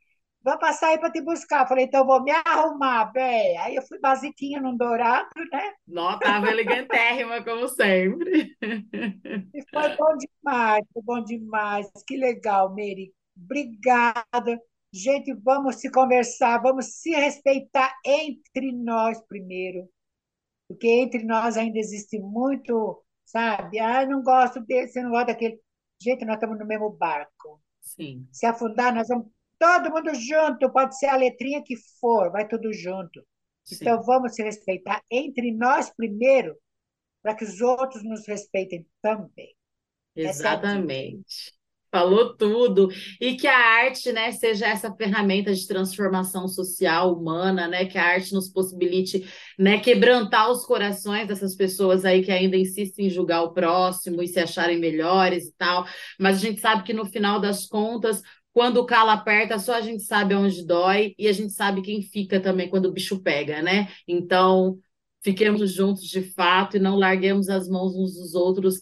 [0.45, 1.67] Vamos para sair para te buscar.
[1.67, 3.57] Falei, então vou me arrumar, bem.
[3.57, 5.73] Aí eu fui basiquinha num dourado, né?
[5.87, 8.55] Não, tava elegantérrima, como sempre.
[8.61, 11.87] E foi bom demais, foi bom demais.
[12.05, 13.11] Que legal, Mary.
[13.35, 14.61] Obrigada.
[14.93, 19.89] Gente, vamos se conversar, vamos se respeitar entre nós primeiro.
[20.67, 23.79] Porque entre nós ainda existe muito, sabe?
[23.79, 25.59] Ah, não gosto desse, não gosto daquele.
[25.99, 27.59] Gente, nós estamos no mesmo barco.
[27.85, 28.27] Sim.
[28.31, 29.27] Se afundar, nós vamos
[29.57, 33.25] todo mundo junto, pode ser a letrinha que for, vai tudo junto.
[33.63, 33.75] Sim.
[33.75, 36.57] Então vamos se respeitar entre nós primeiro,
[37.21, 39.55] para que os outros nos respeitem também.
[40.15, 40.23] É.
[40.23, 41.54] Exatamente.
[41.95, 42.89] Falou tudo.
[43.21, 48.03] E que a arte, né, seja essa ferramenta de transformação social, humana, né, que a
[48.03, 49.25] arte nos possibilite,
[49.57, 54.27] né, quebrantar os corações dessas pessoas aí que ainda insistem em julgar o próximo e
[54.27, 55.87] se acharem melhores e tal.
[56.19, 58.21] Mas a gente sabe que no final das contas,
[58.51, 62.01] quando o calo aperta, só a gente sabe onde dói e a gente sabe quem
[62.01, 63.87] fica também quando o bicho pega, né?
[64.05, 64.77] Então,
[65.23, 68.81] fiquemos juntos de fato e não larguemos as mãos uns dos outros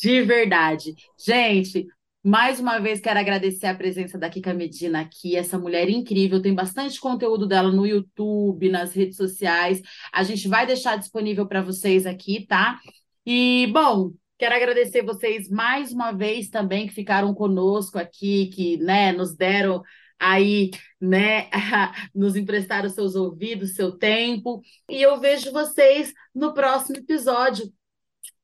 [0.00, 0.94] de verdade.
[1.18, 1.86] Gente,
[2.26, 6.42] mais uma vez quero agradecer a presença da Kika Medina aqui, essa mulher incrível.
[6.42, 9.80] Tem bastante conteúdo dela no YouTube, nas redes sociais.
[10.12, 12.80] A gente vai deixar disponível para vocês aqui, tá?
[13.24, 19.12] E, bom, quero agradecer vocês mais uma vez também que ficaram conosco aqui, que, né,
[19.12, 19.80] nos deram
[20.18, 21.48] aí, né,
[22.12, 24.60] nos emprestaram seus ouvidos, seu tempo.
[24.90, 27.72] E eu vejo vocês no próximo episódio.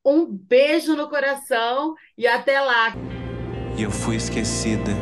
[0.05, 3.22] Um beijo no coração e até lá.
[3.75, 4.95] E eu fui esquecida.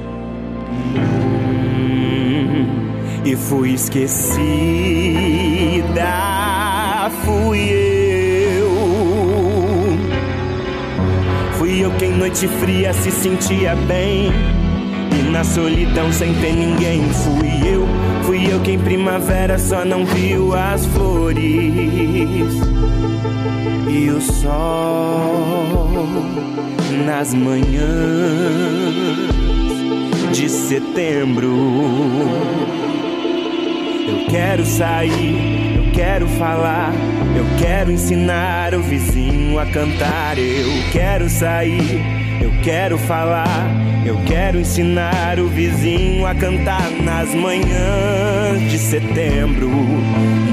[3.25, 4.31] E fui esquecida,
[7.25, 8.71] fui eu.
[11.57, 14.31] Fui eu quem noite fria se sentia bem.
[15.19, 17.85] E na solidão sem ter ninguém, fui eu.
[18.23, 22.80] Fui eu quem primavera só não viu as flores.
[23.89, 25.89] E o sol
[27.05, 27.81] nas manhãs
[30.31, 31.51] de setembro.
[34.07, 36.93] Eu quero sair, eu quero falar,
[37.35, 40.37] eu quero ensinar o vizinho a cantar.
[40.37, 43.69] Eu quero sair, eu quero falar,
[44.05, 49.69] eu quero ensinar o vizinho a cantar nas manhãs de setembro.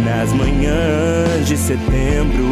[0.04, 2.44] Nas manhãs de setembro,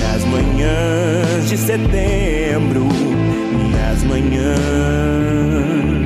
[0.00, 2.88] nas manhãs de setembro,
[3.70, 6.01] nas manhãs